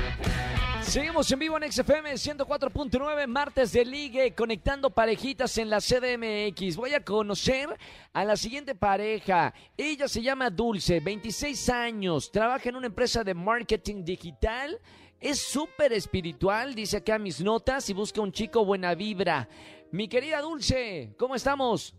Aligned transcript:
Seguimos 0.86 1.32
en 1.32 1.40
vivo 1.40 1.58
en 1.58 1.72
XFM 1.72 2.14
104.9, 2.14 3.26
martes 3.26 3.72
de 3.72 3.84
ligue, 3.84 4.36
conectando 4.36 4.90
parejitas 4.92 5.58
en 5.58 5.70
la 5.70 5.80
CDMX. 5.80 6.76
Voy 6.76 6.94
a 6.94 7.04
conocer 7.04 7.70
a 8.12 8.24
la 8.24 8.36
siguiente 8.36 8.76
pareja. 8.76 9.54
Ella 9.76 10.08
se 10.08 10.22
llama 10.22 10.50
Dulce, 10.50 11.00
26 11.00 11.70
años, 11.70 12.32
trabaja 12.32 12.70
en 12.70 12.76
una 12.76 12.88
empresa 12.88 13.24
de 13.24 13.34
marketing 13.34 14.04
digital. 14.04 14.80
Es 15.20 15.40
súper 15.40 15.94
espiritual, 15.94 16.76
dice 16.76 16.98
acá 16.98 17.18
mis 17.18 17.42
notas, 17.42 17.90
y 17.90 17.94
busca 17.94 18.22
un 18.22 18.32
chico 18.32 18.64
buena 18.64 18.94
vibra. 18.94 19.48
Mi 19.92 20.08
querida 20.08 20.42
Dulce, 20.42 21.16
¿cómo 21.18 21.34
estamos? 21.34 21.96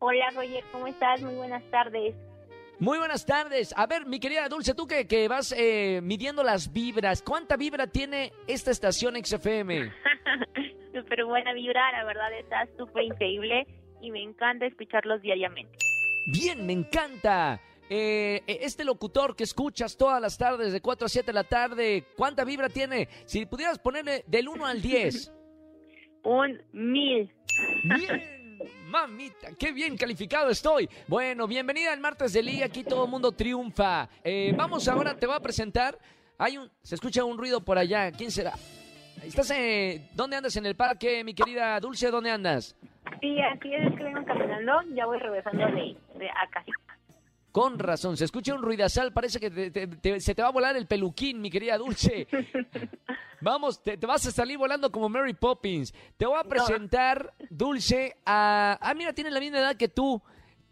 Hola 0.00 0.30
Roger, 0.34 0.64
¿cómo 0.72 0.86
estás? 0.86 1.20
Muy 1.20 1.34
buenas 1.34 1.62
tardes. 1.70 2.14
Muy 2.80 2.98
buenas 2.98 3.24
tardes. 3.24 3.72
A 3.76 3.86
ver, 3.86 4.04
mi 4.06 4.18
querida 4.18 4.48
Dulce, 4.48 4.74
tú 4.74 4.86
que, 4.86 5.06
que 5.06 5.28
vas 5.28 5.54
eh, 5.56 6.00
midiendo 6.02 6.42
las 6.42 6.72
vibras, 6.72 7.22
¿cuánta 7.22 7.56
vibra 7.56 7.86
tiene 7.86 8.32
esta 8.46 8.70
estación 8.70 9.14
XFM? 9.22 9.92
súper 10.94 11.24
buena 11.24 11.52
vibra, 11.52 11.92
la 11.92 12.04
verdad 12.04 12.32
está 12.38 12.68
súper 12.76 13.04
increíble 13.04 13.66
y 14.00 14.10
me 14.10 14.22
encanta 14.22 14.66
escucharlos 14.66 15.22
diariamente. 15.22 15.78
Bien, 16.26 16.66
me 16.66 16.72
encanta. 16.72 17.60
Eh, 17.90 18.42
eh, 18.46 18.58
este 18.62 18.84
locutor 18.84 19.36
que 19.36 19.44
escuchas 19.44 19.96
todas 19.96 20.20
las 20.20 20.38
tardes 20.38 20.72
de 20.72 20.80
4 20.80 21.06
a 21.06 21.08
7 21.08 21.26
de 21.26 21.32
la 21.32 21.44
tarde, 21.44 22.04
¿cuánta 22.16 22.44
vibra 22.44 22.68
tiene? 22.68 23.08
Si 23.26 23.44
pudieras 23.46 23.78
ponerle 23.78 24.24
del 24.26 24.48
1 24.48 24.66
al 24.66 24.80
10. 24.80 25.32
Un 26.24 26.62
mil. 26.72 27.30
Bien. 27.84 28.33
Mamita, 28.88 29.48
qué 29.58 29.72
bien 29.72 29.96
calificado 29.96 30.50
estoy. 30.50 30.88
Bueno, 31.08 31.46
bienvenida 31.46 31.92
al 31.92 32.00
martes 32.00 32.32
de 32.32 32.42
liga. 32.42 32.66
Aquí 32.66 32.84
todo 32.84 33.04
el 33.04 33.10
mundo 33.10 33.32
triunfa. 33.32 34.08
Eh, 34.22 34.52
vamos 34.56 34.86
ahora, 34.88 35.16
te 35.16 35.26
voy 35.26 35.36
a 35.36 35.40
presentar. 35.40 35.98
Hay 36.38 36.58
un, 36.58 36.70
se 36.82 36.94
escucha 36.94 37.24
un 37.24 37.38
ruido 37.38 37.60
por 37.64 37.78
allá. 37.78 38.10
¿Quién 38.12 38.30
será? 38.30 38.52
¿Estás 39.22 39.50
eh, 39.52 40.08
dónde 40.14 40.36
andas 40.36 40.54
en 40.56 40.66
el 40.66 40.76
parque, 40.76 41.24
mi 41.24 41.34
querida 41.34 41.78
Dulce? 41.80 42.10
¿Dónde 42.10 42.30
andas? 42.30 42.76
Sí, 43.20 43.36
aquí 43.40 43.74
es 43.74 43.94
que 43.96 44.04
vengo 44.04 44.24
caminando. 44.24 44.72
Ya 44.94 45.06
voy 45.06 45.18
regresando 45.18 45.64
de, 45.66 45.96
de 46.18 46.28
a 46.30 46.48
casa. 46.50 46.66
Con 47.52 47.78
razón, 47.78 48.16
se 48.16 48.24
escucha 48.24 48.52
un 48.52 48.62
ruidazal, 48.62 49.12
parece 49.12 49.38
que 49.38 49.48
te- 49.48 49.70
te- 49.70 49.86
te- 49.86 50.18
se 50.18 50.34
te 50.34 50.42
va 50.42 50.48
a 50.48 50.50
volar 50.50 50.76
el 50.76 50.88
peluquín, 50.88 51.40
mi 51.40 51.50
querida 51.50 51.78
Dulce. 51.78 52.26
Vamos, 53.40 53.80
te, 53.82 53.96
te 53.96 54.06
vas 54.06 54.26
a 54.26 54.32
salir 54.32 54.58
volando 54.58 54.90
como 54.90 55.08
Mary 55.08 55.34
Poppins. 55.34 55.94
Te 56.16 56.26
voy 56.26 56.36
a 56.38 56.42
presentar, 56.44 57.32
Dulce, 57.56 58.16
a... 58.26 58.76
Ah, 58.80 58.94
mira, 58.94 59.12
tiene 59.12 59.30
la 59.30 59.38
misma 59.38 59.58
edad 59.58 59.76
que 59.76 59.86
tú. 59.86 60.20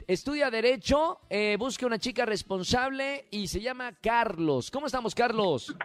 Estudia 0.08 0.50
Derecho, 0.50 1.20
eh, 1.30 1.56
busca 1.56 1.86
una 1.86 1.98
chica 1.98 2.27
responsable 2.27 3.27
y 3.30 3.47
se 3.47 3.61
llama 3.61 3.92
Carlos. 4.02 4.69
¿Cómo 4.69 4.86
estamos, 4.86 5.14
Carlos? 5.14 5.77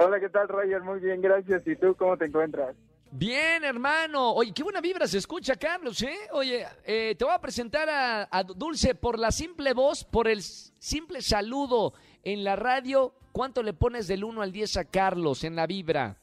Hola, 0.00 0.18
¿qué 0.18 0.28
tal, 0.28 0.48
Roger? 0.48 0.82
Muy 0.82 0.98
bien, 0.98 1.20
gracias. 1.20 1.62
¿Y 1.68 1.76
tú 1.76 1.94
cómo 1.94 2.16
te 2.16 2.24
encuentras? 2.24 2.74
Bien, 3.12 3.62
hermano. 3.62 4.32
Oye, 4.32 4.52
qué 4.52 4.64
buena 4.64 4.80
vibra 4.80 5.06
se 5.06 5.18
escucha, 5.18 5.54
Carlos, 5.54 6.02
¿eh? 6.02 6.16
Oye, 6.32 6.66
eh, 6.84 7.14
te 7.16 7.24
voy 7.24 7.34
a 7.34 7.40
presentar 7.40 7.88
a, 7.88 8.28
a 8.28 8.42
Dulce 8.42 8.96
por 8.96 9.20
la 9.20 9.30
simple 9.30 9.72
voz, 9.72 10.02
por 10.02 10.26
el 10.26 10.42
simple 10.42 11.22
saludo 11.22 11.92
en 12.24 12.42
la 12.42 12.56
radio. 12.56 13.14
¿Cuánto 13.30 13.62
le 13.62 13.72
pones 13.72 14.08
del 14.08 14.24
1 14.24 14.42
al 14.42 14.50
10 14.50 14.78
a 14.78 14.84
Carlos 14.84 15.44
en 15.44 15.54
la 15.54 15.68
vibra? 15.68 16.16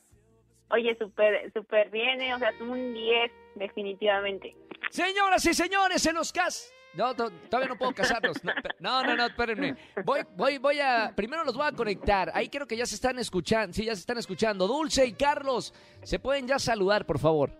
Oye, 0.71 0.95
súper, 0.99 1.51
súper 1.53 1.89
bien, 1.89 2.21
¿eh? 2.21 2.35
o 2.35 2.37
sea, 2.37 2.51
un 2.61 2.93
10 2.93 3.31
definitivamente. 3.59 4.55
Señoras 4.89 5.45
y 5.45 5.53
señores, 5.53 6.01
se 6.01 6.11
nos 6.13 6.31
cas... 6.33 6.73
No, 6.95 7.13
to- 7.15 7.29
todavía 7.51 7.69
no 7.69 7.77
puedo 7.77 7.93
casarlos. 7.93 8.43
No, 8.43 8.51
no, 8.79 9.03
no, 9.03 9.15
no, 9.15 9.25
espérenme. 9.27 9.75
Voy, 10.03 10.21
voy, 10.35 10.57
voy 10.57 10.79
a... 10.79 11.13
Primero 11.15 11.43
los 11.43 11.55
voy 11.55 11.67
a 11.67 11.71
conectar. 11.71 12.31
Ahí 12.33 12.49
creo 12.49 12.65
que 12.65 12.75
ya 12.75 12.87
se 12.87 12.95
están 12.95 13.19
escuchando. 13.19 13.73
Sí, 13.73 13.85
ya 13.85 13.93
se 13.93 13.99
están 14.01 14.17
escuchando. 14.17 14.65
Dulce 14.67 15.05
y 15.05 15.13
Carlos, 15.13 15.71
¿se 16.01 16.17
pueden 16.17 16.47
ya 16.47 16.57
saludar, 16.57 17.05
por 17.05 17.19
favor? 17.19 17.51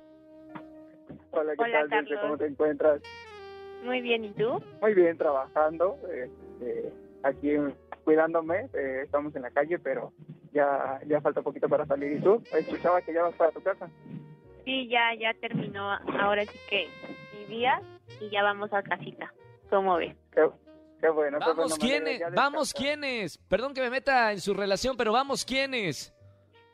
Hola, 1.32 1.54
¿qué 1.56 1.64
Hola, 1.64 1.86
tal, 1.88 1.90
Dulce? 1.90 1.90
Carlos. 1.90 2.20
¿Cómo 2.22 2.38
te 2.38 2.46
encuentras? 2.48 3.02
Muy 3.84 4.02
bien, 4.02 4.26
¿y 4.26 4.31
tú? 4.31 4.64
Muy 4.81 4.94
bien, 4.96 5.16
trabajando. 5.16 6.00
este, 6.12 6.92
aquí 7.22 7.52
cuidándome. 8.04 8.68
eh, 8.74 9.02
estamos 9.04 9.36
en 9.36 9.44
la 9.44 9.52
calle, 9.52 9.78
pero 9.78 10.12
ya, 10.52 11.00
ya 11.06 11.22
falta 11.22 11.44
poquito 11.44 11.70
para 11.70 11.86
salir. 11.86 12.14
¿Y 12.14 12.20
tú? 12.22 12.42
Escuchaba 12.52 13.00
que 13.04 13.14
ya 13.14 13.22
vas 13.22 13.36
para 13.36 13.52
tu 13.52 13.62
casa. 13.62 13.88
Sí, 14.69 14.88
ya, 14.88 15.16
ya 15.19 15.34
terminó. 15.41 15.94
Ahora 16.22 16.46
sí 16.46 16.59
que 16.69 16.88
mi 17.40 17.46
día 17.56 17.81
y 18.22 18.30
ya 18.30 18.44
vamos 18.44 18.72
a 18.72 18.84
casita. 18.84 19.34
¿Cómo 19.72 19.96
ves? 19.97 20.16
Qué, 20.31 20.47
qué 21.02 21.09
bueno. 21.09 21.40
Vamos, 21.40 21.75
¿quiénes? 21.80 22.22
Vamos. 22.35 22.72
¿quiénes? 22.75 23.40
Perdón 23.50 23.74
que 23.74 23.81
me 23.81 23.90
meta 23.90 24.31
en 24.31 24.40
su 24.40 24.53
relación, 24.53 24.96
pero 24.96 25.12
vamos, 25.12 25.44
¿quiénes? 25.44 26.13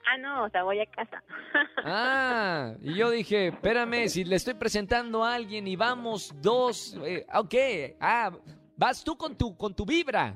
Ah, 0.06 0.18
no, 0.18 0.44
o 0.44 0.50
sea, 0.50 0.64
voy 0.64 0.82
a 0.82 0.86
casa. 0.88 1.24
Ah, 1.88 2.74
y 2.82 2.96
yo 2.96 3.10
dije, 3.12 3.48
espérame, 3.48 4.10
si 4.10 4.26
le 4.26 4.36
estoy 4.36 4.56
presentando 4.56 5.24
a 5.24 5.36
alguien 5.36 5.66
y 5.68 5.76
vamos 5.78 6.34
dos, 6.42 6.98
eh, 7.06 7.26
ok, 7.34 7.96
ah, 8.02 8.32
vas 8.76 9.04
tú 9.06 9.16
con 9.18 9.38
tu, 9.38 9.56
con 9.56 9.74
tu 9.74 9.86
vibra. 9.86 10.36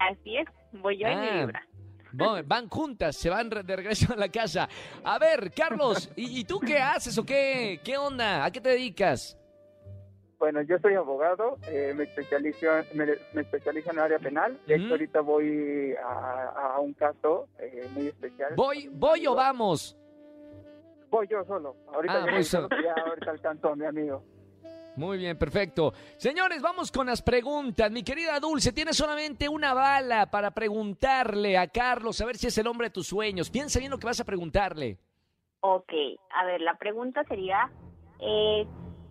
Así 0.00 0.36
es, 0.38 0.48
voy 0.72 0.98
yo 0.98 1.06
y 1.08 1.14
mi 1.14 1.26
Ah. 1.28 1.36
vibra. 1.42 1.66
Van, 2.12 2.68
juntas, 2.68 3.16
se 3.16 3.30
van 3.30 3.48
de 3.48 3.76
regreso 3.76 4.12
a 4.12 4.16
la 4.16 4.28
casa. 4.28 4.68
A 5.04 5.18
ver, 5.18 5.50
Carlos, 5.52 6.10
¿y, 6.16 6.40
y 6.40 6.44
tú 6.44 6.60
qué 6.60 6.78
haces 6.78 7.16
o 7.18 7.24
qué? 7.24 7.80
¿Qué 7.84 7.96
onda? 7.96 8.44
¿A 8.44 8.50
qué 8.50 8.60
te 8.60 8.70
dedicas? 8.70 9.36
Bueno, 10.38 10.60
yo 10.62 10.76
soy 10.80 10.94
abogado. 10.94 11.56
eh, 11.68 11.92
me, 11.96 12.02
especializo, 12.04 12.66
me, 12.94 13.06
me 13.32 13.42
especializo 13.42 13.90
en 13.90 13.98
el 13.98 14.02
área 14.02 14.18
penal. 14.18 14.58
De 14.66 14.74
hecho, 14.74 14.88
ahorita 14.90 15.20
voy 15.20 15.94
a, 16.04 16.74
a 16.74 16.80
un 16.80 16.94
caso 16.94 17.48
eh, 17.60 17.88
muy 17.92 18.08
especial. 18.08 18.54
¿Voy, 18.56 18.88
voy 18.92 19.26
o 19.28 19.34
vamos? 19.36 19.96
Voy 21.10 21.28
yo 21.28 21.44
solo. 21.44 21.76
Ahorita 21.94 22.24
Ah, 22.24 22.26
voy 22.30 22.42
solo. 22.42 22.68
Ya 22.82 22.94
ahorita 23.06 23.30
alcanzo 23.30 23.68
a 23.68 23.76
mi 23.76 23.84
amigo. 23.84 24.24
Muy 24.96 25.16
bien, 25.18 25.38
perfecto. 25.38 25.92
Señores, 26.16 26.60
vamos 26.60 26.92
con 26.92 27.06
las 27.06 27.22
preguntas. 27.22 27.90
Mi 27.90 28.02
querida 28.02 28.38
Dulce, 28.38 28.72
tienes 28.72 28.96
solamente 28.96 29.48
una 29.48 29.72
bala 29.72 30.30
para 30.30 30.50
preguntarle 30.50 31.56
a 31.56 31.68
Carlos, 31.68 32.20
a 32.20 32.26
ver 32.26 32.36
si 32.36 32.48
es 32.48 32.58
el 32.58 32.66
hombre 32.66 32.88
de 32.88 32.92
tus 32.92 33.06
sueños. 33.06 33.50
Piensa 33.50 33.78
bien 33.78 33.90
lo 33.90 33.98
que 33.98 34.06
vas 34.06 34.20
a 34.20 34.24
preguntarle. 34.24 34.98
Ok, 35.60 35.92
a 36.34 36.44
ver, 36.44 36.60
la 36.60 36.76
pregunta 36.76 37.24
sería, 37.24 37.70
eh, 38.20 38.66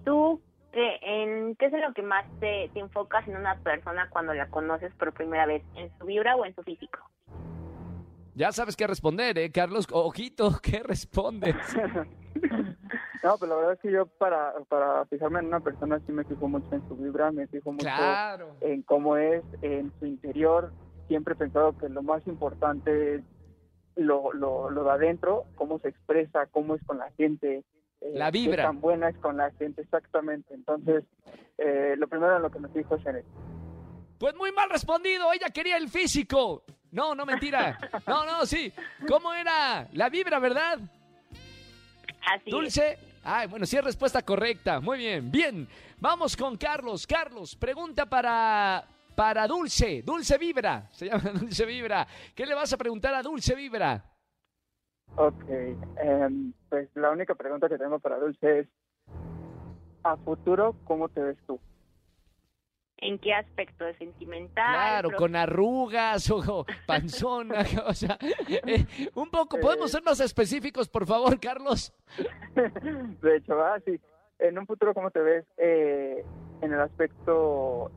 ¿tú 0.06 0.40
qué, 0.72 1.00
en, 1.02 1.56
qué 1.56 1.68
es 1.68 1.74
en 1.74 1.82
lo 1.82 1.94
que 1.94 2.04
más 2.04 2.26
te, 2.40 2.70
te 2.74 2.80
enfocas 2.80 3.28
en 3.28 3.38
una 3.38 3.58
persona 3.60 4.10
cuando 4.10 4.34
la 4.34 4.50
conoces 4.50 4.94
por 4.96 5.14
primera 5.14 5.46
vez? 5.46 5.64
¿En 5.76 5.90
su 5.98 6.06
vibra 6.06 6.36
o 6.36 6.46
en 6.46 6.54
su 6.54 6.62
físico? 6.62 7.00
Ya 8.36 8.52
sabes 8.52 8.76
qué 8.76 8.88
responder, 8.88 9.38
¿eh, 9.40 9.52
Carlos? 9.52 9.88
Ojito, 9.92 10.60
¿qué 10.62 10.84
respondes? 10.84 11.56
No, 13.24 13.38
pero 13.38 13.52
la 13.52 13.56
verdad 13.58 13.74
es 13.74 13.80
que 13.80 13.92
yo 13.92 14.06
para, 14.08 14.54
para 14.68 15.06
fijarme 15.06 15.40
en 15.40 15.46
una 15.48 15.60
persona 15.60 16.00
sí 16.08 16.12
me 16.12 16.24
fijo 16.24 16.48
mucho 16.48 16.68
en 16.74 16.88
su 16.88 16.96
vibra, 16.96 17.32
me 17.32 17.46
fijo 17.48 17.72
mucho 17.72 17.84
Claro. 17.86 18.56
en 18.62 18.82
cómo 18.82 19.16
es, 19.18 19.44
en 19.62 19.92
su 20.00 20.08
interior. 20.08 20.72
Siempre 21.08 21.34
he 21.36 21.38
pensado 21.38 21.78
que 21.78 21.88
lo 21.90 22.02
más 22.02 22.26
importante 22.26 23.16
es 23.16 23.22
lo, 23.96 24.34
lo, 24.34 24.70
lo 24.72 24.84
de 24.86 24.90
adentro, 24.92 25.46
cómo 25.56 25.78
se 25.80 25.90
expresa, 25.90 26.48
cómo 26.48 26.76
es 26.76 26.84
con 26.86 26.98
la 26.98 27.12
gente. 27.12 27.64
eh, 28.02 28.12
La 28.16 28.32
vibra. 28.32 28.56
Qué 28.58 28.62
tan 28.64 28.82
buena 28.82 29.10
es 29.10 29.18
con 29.18 29.38
la 29.38 29.52
gente, 29.52 29.82
exactamente. 29.82 30.54
Entonces, 30.56 31.04
eh, 31.60 31.94
lo 31.98 32.08
primero 32.08 32.38
en 32.38 32.42
lo 32.42 32.50
que 32.50 32.60
me 32.60 32.70
fijo 32.70 32.96
es 32.96 33.06
en. 33.06 33.24
Pues 34.18 34.36
muy 34.36 34.52
mal 34.52 34.70
respondido, 34.70 35.32
ella 35.34 35.50
quería 35.50 35.78
el 35.78 35.90
físico. 35.90 36.64
No, 36.92 37.14
no, 37.14 37.26
mentira. 37.26 37.78
No, 38.08 38.26
no, 38.26 38.46
sí. 38.46 38.74
¿Cómo 39.08 39.32
era? 39.34 39.88
La 39.94 40.10
vibra, 40.10 40.40
¿verdad? 40.40 40.80
Así 42.34 42.52
es. 42.66 42.98
Ay, 43.24 43.48
bueno, 43.48 43.66
sí 43.66 43.78
es 43.78 43.84
respuesta 43.84 44.22
correcta. 44.24 44.80
Muy 44.80 44.98
bien, 44.98 45.32
bien. 45.32 45.68
Vamos 46.00 46.36
con 46.36 46.58
Carlos. 46.58 47.06
Carlos, 47.06 47.56
pregunta 47.56 48.06
para, 48.08 48.84
para 49.16 49.48
Dulce. 49.48 50.02
Dulce 50.02 50.38
Vibra. 50.38 50.88
Se 50.92 51.06
llama 51.06 51.30
Dulce 51.32 51.66
Vibra. 51.66 52.08
¿Qué 52.36 52.46
le 52.46 52.56
vas 52.56 52.74
a 52.74 52.78
preguntar 52.78 53.14
a 53.14 53.22
Dulce 53.22 53.56
Vibra? 53.56 54.04
Ok, 55.18 55.44
em, 55.50 56.54
pues 56.70 56.90
la 56.96 57.12
única 57.12 57.36
pregunta 57.36 57.68
que 57.68 57.78
tengo 57.78 58.00
para 58.00 58.18
Dulce 58.18 58.60
es, 58.60 58.68
a 60.04 60.16
futuro, 60.18 60.76
¿cómo 60.86 61.10
te 61.10 61.22
ves 61.22 61.38
tú? 61.46 61.60
¿En 63.02 63.18
qué 63.18 63.34
aspecto? 63.34 63.88
¿Es 63.88 63.98
sentimental? 63.98 64.74
Claro, 64.74 65.10
Pro- 65.10 65.18
con 65.18 65.36
arrugas 65.36 66.30
o 66.30 66.66
panzona, 66.88 67.64
o 67.88 67.94
sea, 67.94 68.18
eh, 68.48 68.86
un 69.16 69.30
poco, 69.30 69.60
¿podemos 69.60 69.92
ser 69.92 70.04
más 70.04 70.20
específicos, 70.20 70.88
por 70.88 71.06
favor, 71.08 71.40
Carlos? 71.40 71.92
De 73.22 73.36
hecho, 73.38 73.60
ah, 73.62 73.80
sí. 73.86 74.00
En 74.40 74.58
un 74.58 74.66
futuro, 74.68 74.94
¿cómo 74.94 75.12
te 75.12 75.20
ves 75.20 75.46
eh, 75.58 76.24
en 76.62 76.74
el 76.74 76.80
aspecto 76.80 77.92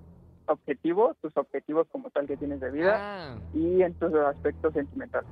objetivo, 0.46 1.14
tus 1.22 1.34
objetivos 1.36 1.86
como 1.90 2.10
tal 2.10 2.26
que 2.26 2.36
tienes 2.36 2.60
de 2.60 2.70
vida, 2.70 2.96
Ah, 2.98 3.36
y 3.54 3.82
en 3.82 3.94
tu 3.94 4.06
aspecto 4.20 4.70
sentimental? 4.72 5.24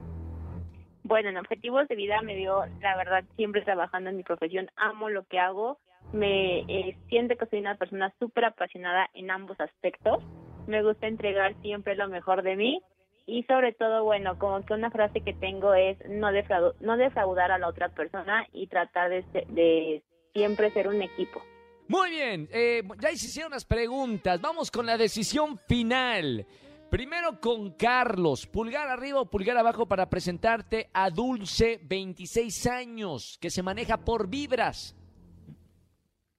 Bueno, 1.04 1.28
en 1.30 1.36
objetivos 1.36 1.86
de 1.88 1.96
vida 1.96 2.20
me 2.22 2.36
dio, 2.36 2.64
la 2.80 2.96
verdad, 2.96 3.24
siempre 3.36 3.62
trabajando 3.62 4.08
en 4.10 4.16
mi 4.16 4.22
profesión, 4.22 4.70
amo 4.76 5.08
lo 5.10 5.24
que 5.24 5.38
hago, 5.38 5.78
me 6.12 6.60
eh, 6.60 6.96
siento 7.08 7.36
que 7.36 7.46
soy 7.46 7.60
una 7.60 7.76
persona 7.76 8.12
súper 8.18 8.44
apasionada 8.44 9.08
en 9.14 9.30
ambos 9.30 9.58
aspectos, 9.60 10.22
me 10.66 10.82
gusta 10.82 11.06
entregar 11.06 11.54
siempre 11.62 11.96
lo 11.96 12.08
mejor 12.08 12.42
de 12.42 12.56
mí 12.56 12.80
y 13.26 13.44
sobre 13.44 13.72
todo, 13.72 14.04
bueno, 14.04 14.38
como 14.38 14.64
que 14.64 14.74
una 14.74 14.90
frase 14.90 15.20
que 15.20 15.32
tengo 15.32 15.74
es 15.74 15.96
no, 16.08 16.30
defraudu- 16.30 16.74
no 16.80 16.96
defraudar 16.96 17.50
a 17.52 17.58
la 17.58 17.68
otra 17.68 17.88
persona 17.90 18.46
y 18.52 18.66
tratar 18.66 19.10
de, 19.10 19.24
de 19.48 20.02
siempre 20.32 20.70
ser 20.72 20.88
un 20.88 21.02
equipo. 21.02 21.40
Muy 21.88 22.10
bien, 22.10 22.48
eh, 22.52 22.82
ya 23.00 23.10
hicieron 23.10 23.52
las 23.52 23.64
preguntas, 23.64 24.40
vamos 24.40 24.70
con 24.70 24.86
la 24.86 24.96
decisión 24.96 25.58
final. 25.58 26.46
Primero 26.90 27.40
con 27.40 27.70
Carlos, 27.72 28.46
pulgar 28.46 28.88
arriba 28.88 29.20
o 29.20 29.30
pulgar 29.30 29.56
abajo 29.56 29.86
para 29.86 30.10
presentarte 30.10 30.90
a 30.92 31.08
Dulce, 31.10 31.80
26 31.82 32.66
años, 32.66 33.38
que 33.40 33.50
se 33.50 33.62
maneja 33.62 33.96
por 33.98 34.28
vibras. 34.28 34.94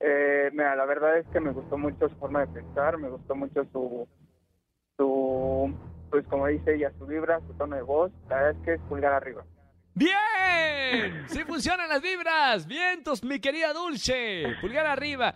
Eh, 0.05 0.49
mira, 0.51 0.75
la 0.75 0.85
verdad 0.85 1.17
es 1.17 1.25
que 1.27 1.39
me 1.39 1.51
gustó 1.51 1.77
mucho 1.77 2.09
su 2.09 2.15
forma 2.17 2.41
de 2.41 2.47
pensar, 2.47 2.97
me 2.97 3.09
gustó 3.09 3.35
mucho 3.35 3.63
su, 3.71 4.05
su, 4.97 5.73
pues 6.09 6.27
como 6.27 6.47
dice 6.47 6.75
ella, 6.75 6.91
su 6.99 7.05
vibra, 7.05 7.39
su 7.47 7.53
tono 7.53 7.75
de 7.77 7.81
voz, 7.83 8.11
la 8.29 8.35
verdad 8.35 8.51
es 8.59 8.65
que 8.65 8.73
es 8.73 8.81
pulgar 8.89 9.13
arriba. 9.13 9.45
¡Bien! 9.95 11.23
¡Sí 11.27 11.43
funcionan 11.43 11.87
las 11.87 12.01
vibras! 12.01 12.67
¡Vientos, 12.67 13.23
mi 13.23 13.39
querida 13.39 13.71
Dulce! 13.73 14.43
Pulgar 14.59 14.85
arriba. 14.87 15.33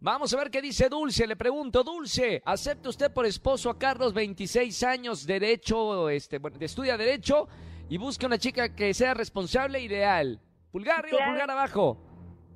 Vamos 0.00 0.34
a 0.34 0.36
ver 0.36 0.50
qué 0.50 0.60
dice 0.60 0.88
Dulce. 0.88 1.26
Le 1.26 1.36
pregunto, 1.36 1.84
Dulce, 1.84 2.42
¿acepta 2.44 2.88
usted 2.88 3.12
por 3.12 3.24
esposo 3.24 3.70
a 3.70 3.78
Carlos, 3.78 4.12
26 4.12 4.82
años, 4.82 5.24
derecho, 5.26 6.10
este, 6.10 6.38
bueno, 6.38 6.56
estudia 6.60 6.96
derecho 6.96 7.48
y 7.88 7.96
busca 7.96 8.26
una 8.26 8.38
chica 8.38 8.74
que 8.74 8.92
sea 8.92 9.14
responsable 9.14 9.80
ideal? 9.80 10.40
¿Pulgar 10.72 10.98
arriba 10.98 11.16
o 11.16 11.18
Claro. 11.18 11.32
pulgar 11.32 11.50
abajo? 11.52 11.98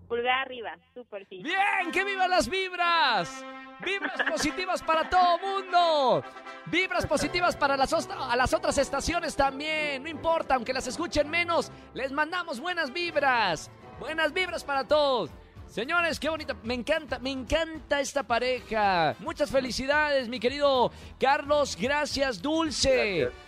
Pulgar 0.09 0.41
arriba, 0.41 0.77
súper 0.95 1.27
sí. 1.29 1.43
¡Bien! 1.43 1.91
¡Que 1.93 2.05
vivan 2.05 2.31
las 2.31 2.49
vibras! 2.49 3.45
¡Vibras 3.85 4.23
positivas 4.23 4.83
para 4.83 5.09
todo 5.09 5.39
mundo! 5.39 6.25
Vibras 6.67 7.07
positivas 7.07 7.57
para 7.57 7.77
las, 7.77 7.93
a 7.93 8.37
las 8.37 8.55
otras 8.55 8.79
estaciones 8.79 9.37
también. 9.37 10.03
No 10.03 10.09
importa, 10.09 10.55
aunque 10.55 10.73
las 10.73 10.87
escuchen 10.87 11.29
menos, 11.29 11.71
les 11.95 12.13
mandamos 12.13 12.61
buenas 12.61 12.93
vibras. 12.93 13.71
Buenas 13.99 14.33
vibras 14.33 14.63
para 14.65 14.87
todos. 14.87 15.31
Señores, 15.67 16.21
qué 16.21 16.29
bonita. 16.29 16.55
Me 16.63 16.75
encanta, 16.75 17.19
me 17.19 17.31
encanta 17.31 18.01
esta 18.01 18.23
pareja. 18.23 19.17
Muchas 19.19 19.51
felicidades, 19.51 20.29
mi 20.29 20.39
querido 20.39 20.91
Carlos. 21.19 21.77
Gracias, 21.79 22.41
Dulce. 22.41 23.21
Gracias. 23.21 23.46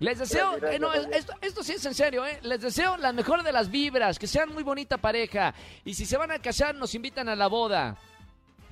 Les 0.00 0.18
deseo, 0.18 0.56
eh, 0.66 0.78
no, 0.78 0.92
esto, 0.92 1.34
esto 1.42 1.62
sí 1.62 1.72
es 1.72 1.84
en 1.84 1.94
serio, 1.94 2.26
¿eh? 2.26 2.38
Les 2.42 2.60
deseo 2.60 2.96
la 2.96 3.12
mejor 3.12 3.42
de 3.42 3.52
las 3.52 3.70
vibras, 3.70 4.18
que 4.18 4.26
sean 4.26 4.52
muy 4.52 4.62
bonita 4.62 4.96
pareja. 4.96 5.54
Y 5.84 5.92
si 5.94 6.06
se 6.06 6.16
van 6.16 6.30
a 6.30 6.38
casar, 6.38 6.74
nos 6.74 6.94
invitan 6.94 7.28
a 7.28 7.36
la 7.36 7.48
boda. 7.48 7.96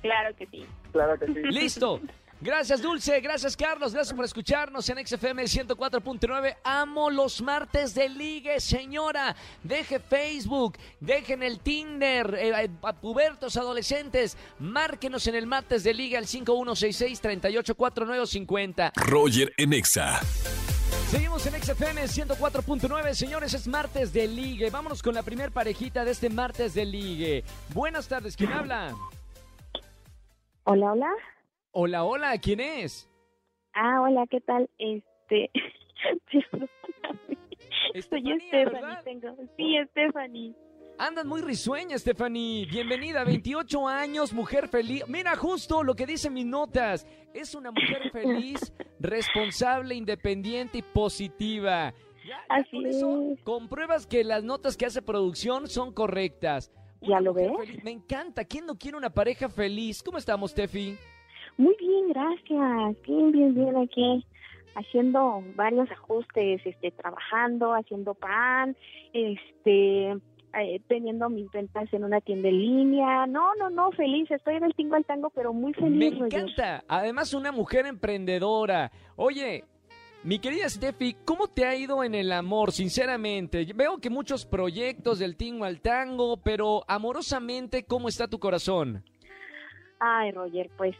Claro 0.01 0.35
que 0.35 0.47
sí. 0.47 0.65
Claro 0.91 1.19
que 1.19 1.27
sí. 1.27 1.33
Listo. 1.43 2.01
Gracias, 2.41 2.81
Dulce. 2.81 3.19
Gracias, 3.19 3.57
Carlos. 3.57 3.93
Gracias 3.93 4.15
por 4.15 4.23
escucharnos 4.23 4.89
en 4.89 5.05
XFM 5.05 5.43
104.9. 5.43 6.55
Amo 6.63 7.09
los 7.09 7.41
martes 7.41 7.93
de 7.93 8.07
ligue, 8.07 8.61
señora. 8.61 9.35
Deje 9.61 9.99
Facebook, 9.99 10.77
dejen 11.01 11.43
el 11.43 11.59
Tinder, 11.59 12.33
eh, 12.35 12.63
eh, 12.63 12.69
a 12.81 12.93
pubertos, 12.93 13.57
adolescentes. 13.57 14.37
Márquenos 14.57 15.27
en 15.27 15.35
el 15.35 15.47
martes 15.47 15.83
de 15.83 15.93
ligue 15.93 16.15
al 16.15 16.27
5166-384950. 16.27 18.93
Roger 18.95 19.53
en 19.57 19.73
Exa. 19.73 20.21
Seguimos 21.09 21.43
en 21.47 21.59
XFM 21.59 22.03
104.9, 22.03 23.13
señores, 23.13 23.55
es 23.55 23.67
martes 23.67 24.13
de 24.13 24.27
ligue. 24.27 24.69
Vámonos 24.69 25.01
con 25.01 25.15
la 25.15 25.23
primer 25.23 25.51
parejita 25.51 26.05
de 26.05 26.11
este 26.11 26.29
martes 26.29 26.75
de 26.75 26.85
ligue. 26.85 27.43
Buenas 27.73 28.07
tardes, 28.07 28.37
¿quién 28.37 28.51
habla? 28.51 28.93
Hola, 30.65 30.91
hola. 30.91 31.09
Hola, 31.71 32.03
hola, 32.03 32.37
¿quién 32.37 32.59
es? 32.59 33.09
Ah, 33.73 34.01
hola, 34.03 34.27
¿qué 34.29 34.39
tal? 34.41 34.69
Este. 34.77 35.49
Soy 38.07 38.23
¿verdad? 38.51 39.03
tengo. 39.03 39.35
Sí, 39.57 39.77
Stephanie. 39.89 40.53
Andas 40.99 41.25
muy 41.25 41.41
risueña, 41.41 41.97
Stephanie. 41.97 42.65
Bienvenida, 42.65 43.23
28 43.23 43.87
años, 43.87 44.33
mujer 44.33 44.67
feliz. 44.67 45.05
Mira, 45.07 45.35
justo 45.37 45.81
lo 45.81 45.95
que 45.95 46.05
dicen 46.05 46.33
mis 46.33 46.45
notas. 46.45 47.07
Es 47.33 47.55
una 47.55 47.71
mujer 47.71 48.09
feliz, 48.11 48.73
responsable, 48.99 49.95
independiente 49.95 50.79
y 50.79 50.81
positiva. 50.81 51.93
Ya, 52.25 52.29
ya 52.29 52.37
Así 52.49 52.75
con 52.75 52.85
eso 52.85 53.21
es. 53.31 53.41
compruebas 53.43 54.05
que 54.07 54.25
las 54.25 54.43
notas 54.43 54.75
que 54.75 54.85
hace 54.87 55.01
producción 55.01 55.67
son 55.69 55.93
correctas. 55.93 56.69
¿Ya 57.01 57.21
lo 57.21 57.33
ves? 57.33 57.49
feliz. 57.57 57.81
Me 57.83 57.91
encanta. 57.91 58.43
¿Quién 58.43 58.65
no 58.65 58.75
quiere 58.77 58.97
una 58.97 59.09
pareja 59.09 59.47
feliz? 59.47 60.03
¿Cómo 60.03 60.17
estamos, 60.17 60.51
Steffi? 60.51 60.97
Muy 61.55 61.75
bien, 61.79 62.09
gracias. 62.09 63.01
Bien, 63.07 63.31
bien, 63.31 63.55
bien 63.55 63.77
aquí. 63.77 64.25
Haciendo 64.75 65.41
varios 65.55 65.89
ajustes, 65.91 66.61
este, 66.65 66.91
trabajando, 66.91 67.73
haciendo 67.73 68.13
pan, 68.15 68.75
este, 69.13 70.17
eh, 70.53 70.81
teniendo 70.87 71.29
mis 71.29 71.49
ventas 71.51 71.91
en 71.93 72.03
una 72.03 72.21
tienda 72.21 72.49
en 72.49 72.59
línea. 72.59 73.27
No, 73.27 73.53
no, 73.55 73.69
no, 73.69 73.91
feliz. 73.91 74.29
Estoy 74.31 74.59
del 74.59 74.73
tingo 74.75 74.95
al 74.95 75.05
tango, 75.05 75.29
pero 75.29 75.53
muy 75.53 75.71
Me 75.73 75.81
feliz. 75.81 76.19
Roger. 76.19 76.39
encanta. 76.41 76.83
Además, 76.87 77.33
una 77.33 77.51
mujer 77.51 77.85
emprendedora. 77.85 78.91
Oye, 79.15 79.63
mi 80.23 80.39
querida 80.39 80.67
Steffi, 80.67 81.15
¿cómo 81.25 81.47
te 81.47 81.65
ha 81.65 81.75
ido 81.75 82.03
en 82.03 82.15
el 82.15 82.31
amor, 82.31 82.71
sinceramente? 82.71 83.65
Veo 83.75 83.99
que 83.99 84.09
muchos 84.09 84.45
proyectos 84.45 85.19
del 85.19 85.35
tingo 85.37 85.65
al 85.65 85.81
tango, 85.81 86.37
pero 86.37 86.83
amorosamente, 86.87 87.83
¿cómo 87.83 88.07
está 88.09 88.27
tu 88.27 88.39
corazón? 88.39 89.03
Ay, 89.99 90.31
Roger, 90.31 90.69
pues 90.77 90.95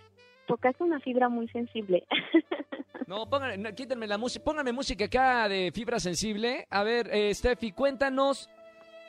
tocaste 0.48 0.84
una 0.84 1.00
fibra 1.00 1.30
muy 1.30 1.48
sensible. 1.50 2.06
No, 3.08 3.28
pónganme, 3.28 3.74
quítenme 3.74 4.06
la 4.06 4.20
música, 4.20 4.46
pónganme 4.46 4.72
música 4.72 5.06
acá 5.06 5.50
de 5.50 5.72
fibra 5.74 6.00
sensible. 6.00 6.68
A 6.70 6.84
ver, 6.84 7.10
eh, 7.12 7.34
Steffi, 7.34 7.72
cuéntanos 7.72 8.48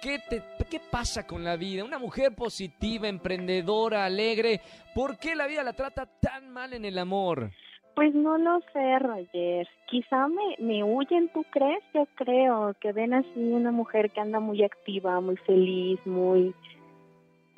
qué 0.01 0.19
te, 0.29 0.43
qué 0.71 0.81
pasa 0.91 1.27
con 1.27 1.45
la 1.45 1.57
vida. 1.57 1.85
Una 1.85 1.99
mujer 1.99 2.35
positiva, 2.35 3.09
emprendedora, 3.09 4.05
alegre. 4.05 4.61
¿Por 4.95 5.19
qué 5.19 5.35
la 5.35 5.47
vida 5.47 5.63
la 5.63 5.73
trata 5.73 6.07
tan 6.21 6.51
mal 6.51 6.73
en 6.73 6.85
el 6.85 6.99
amor? 6.99 7.51
Pues 7.95 8.15
no 8.15 8.39
lo 8.39 8.61
sé, 8.73 8.99
Roger. 8.99 9.69
Quizá 9.87 10.29
me, 10.29 10.57
me 10.59 10.83
huyen, 10.83 11.29
¿tú 11.35 11.45
crees? 11.51 11.83
Yo 11.93 12.07
creo 12.15 12.75
que 12.81 12.93
ven 12.93 13.13
así 13.13 13.29
una 13.37 13.73
mujer 13.73 14.11
que 14.11 14.21
anda 14.21 14.41
muy 14.41 14.63
activa, 14.63 15.21
muy 15.21 15.37
feliz, 15.39 16.01
muy... 16.07 16.55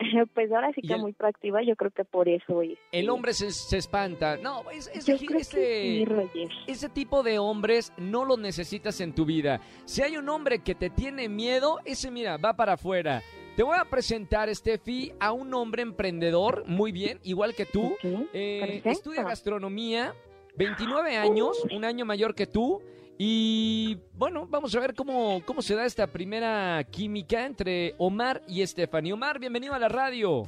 Pues 0.35 0.51
ahora 0.53 0.71
sí 0.75 0.83
que 0.83 0.97
muy 0.97 1.13
proactiva, 1.13 1.63
yo 1.63 1.77
creo 1.77 1.91
que 1.91 2.05
por 2.05 2.29
eso 2.29 2.63
es. 2.63 2.79
El 2.93 3.09
hombre 3.11 3.33
se, 3.35 3.51
se 3.51 3.79
espanta. 3.79 4.37
No, 4.37 4.69
es, 4.71 4.91
es- 4.95 5.07
Yo 5.07 5.17
creo 5.17 5.39
ese- 5.41 5.57
que 5.57 6.29
sí, 6.33 6.49
ese 6.67 6.89
tipo 6.89 7.23
de 7.23 7.39
hombres 7.39 7.93
no 7.97 8.25
los 8.25 8.39
necesitas 8.39 9.01
en 9.01 9.15
tu 9.15 9.25
vida. 9.25 9.61
Si 9.85 10.03
hay 10.03 10.17
un 10.17 10.29
hombre 10.29 10.61
que 10.61 10.75
te 10.75 10.91
tiene 10.91 11.29
miedo, 11.29 11.79
ese 11.85 12.11
mira, 12.11 12.37
va 12.37 12.55
para 12.55 12.75
afuera. 12.75 13.23
Te 13.57 13.63
voy 13.63 13.77
a 13.79 13.85
presentar, 13.85 14.53
Steffi, 14.55 15.13
a 15.21 15.33
un 15.33 15.53
hombre 15.53 15.83
emprendedor, 15.83 16.65
muy 16.67 16.91
bien, 16.91 17.19
igual 17.23 17.55
que 17.55 17.67
tú. 17.67 17.93
Ok, 17.93 18.29
Eh, 18.33 18.81
estudia 18.85 19.23
gastronomía, 19.25 20.15
29 20.57 21.17
años, 21.17 21.63
un 21.71 21.85
año 21.85 22.05
mayor 22.07 22.35
que 22.35 22.47
tú. 22.47 22.81
Y 23.25 23.99
bueno, 24.19 24.49
vamos 24.51 24.75
a 24.75 24.81
ver 24.81 24.97
cómo, 24.97 25.41
cómo 25.47 25.63
se 25.63 25.77
da 25.77 25.87
esta 25.87 26.09
primera 26.09 26.83
química 26.83 27.47
entre 27.47 27.95
Omar 27.97 28.43
y 28.49 28.67
Stephanie. 28.67 29.13
Omar, 29.13 29.39
bienvenido 29.39 29.75
a 29.75 29.79
la 29.79 29.89
radio. 29.89 30.43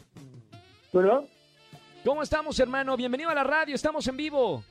Bueno, 0.93 1.25
¿Cómo 2.05 2.21
estamos, 2.21 2.59
hermano? 2.59 2.97
Bienvenido 2.97 3.31
a 3.31 3.35
la 3.37 3.45
radio, 3.45 3.77
estamos 3.77 4.09
en 4.09 4.17
vivo. 4.17 4.65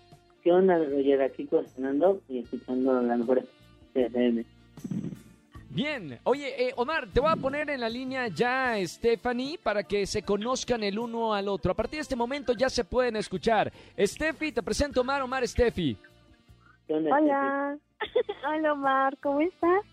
¿qué 0.44 0.52
onda, 0.52 0.78
Roger? 0.80 1.22
Aquí 1.22 1.46
cocinando 1.46 2.20
y 2.28 2.40
escuchando 2.40 3.02
la 3.02 3.16
mejor 3.16 3.48
FM. 3.96 4.44
Bien, 5.70 6.20
oye, 6.26 6.68
eh, 6.68 6.74
Omar, 6.76 7.08
te 7.08 7.22
voy 7.22 7.32
a 7.32 7.38
poner 7.38 7.70
en 7.70 7.80
la 7.80 7.88
línea 7.88 8.28
ya 8.28 8.76
Stephanie 8.86 9.58
para 9.64 9.82
que 9.82 10.06
se 10.06 10.24
conozcan 10.24 10.84
el 10.84 11.00
uno 11.00 11.34
al 11.34 11.48
otro. 11.48 11.72
A 11.72 11.76
partir 11.76 12.00
de 12.00 12.02
este 12.02 12.18
momento 12.18 12.52
ya 12.52 12.70
se 12.70 12.84
pueden 12.84 13.16
escuchar. 13.16 13.72
Steffi, 13.98 14.52
te 14.52 14.62
presento 14.62 15.00
Omar, 15.00 15.22
Omar, 15.22 15.48
Steffi. 15.48 15.96
¿Qué 16.86 16.94
onda? 16.94 17.80
Hola. 18.48 18.74
Omar, 18.74 19.18
¿cómo 19.20 19.42
estás? 19.42 19.86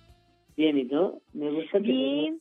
Bien, 0.57 0.79
¿y 0.79 0.87
tú? 0.87 1.23
Me 1.33 1.51
gusta 1.51 1.81
que 1.81 2.37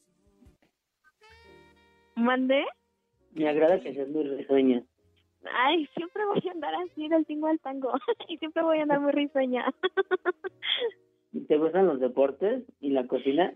Ay, 5.53 5.87
siempre 5.95 6.25
voy 6.25 6.41
a 6.47 6.51
andar 6.51 6.73
así 6.75 7.07
del 7.07 7.25
tingo 7.25 7.47
al 7.47 7.59
tango 7.59 7.93
y 8.27 8.37
siempre 8.37 8.63
voy 8.63 8.79
a 8.79 8.83
andar 8.83 8.99
muy 8.99 9.11
risueña. 9.11 9.65
¿Te 11.47 11.57
gustan 11.57 11.87
los 11.87 11.99
deportes 11.99 12.63
y 12.81 12.89
la 12.89 13.07
cocina? 13.07 13.53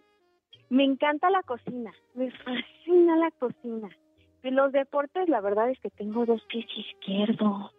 Me 0.70 0.84
encanta 0.84 1.29
la 1.29 1.43
cocina, 1.43 1.91
me 2.13 2.32
fascina 2.32 3.17
la 3.17 3.32
cocina. 3.32 3.89
Y 4.43 4.51
los 4.51 4.72
deportes, 4.72 5.29
la 5.29 5.41
verdad 5.41 5.70
es 5.70 5.79
que 5.79 5.89
tengo 5.89 6.25
dos 6.25 6.41
pies 6.50 6.65
izquierdos. 6.75 7.75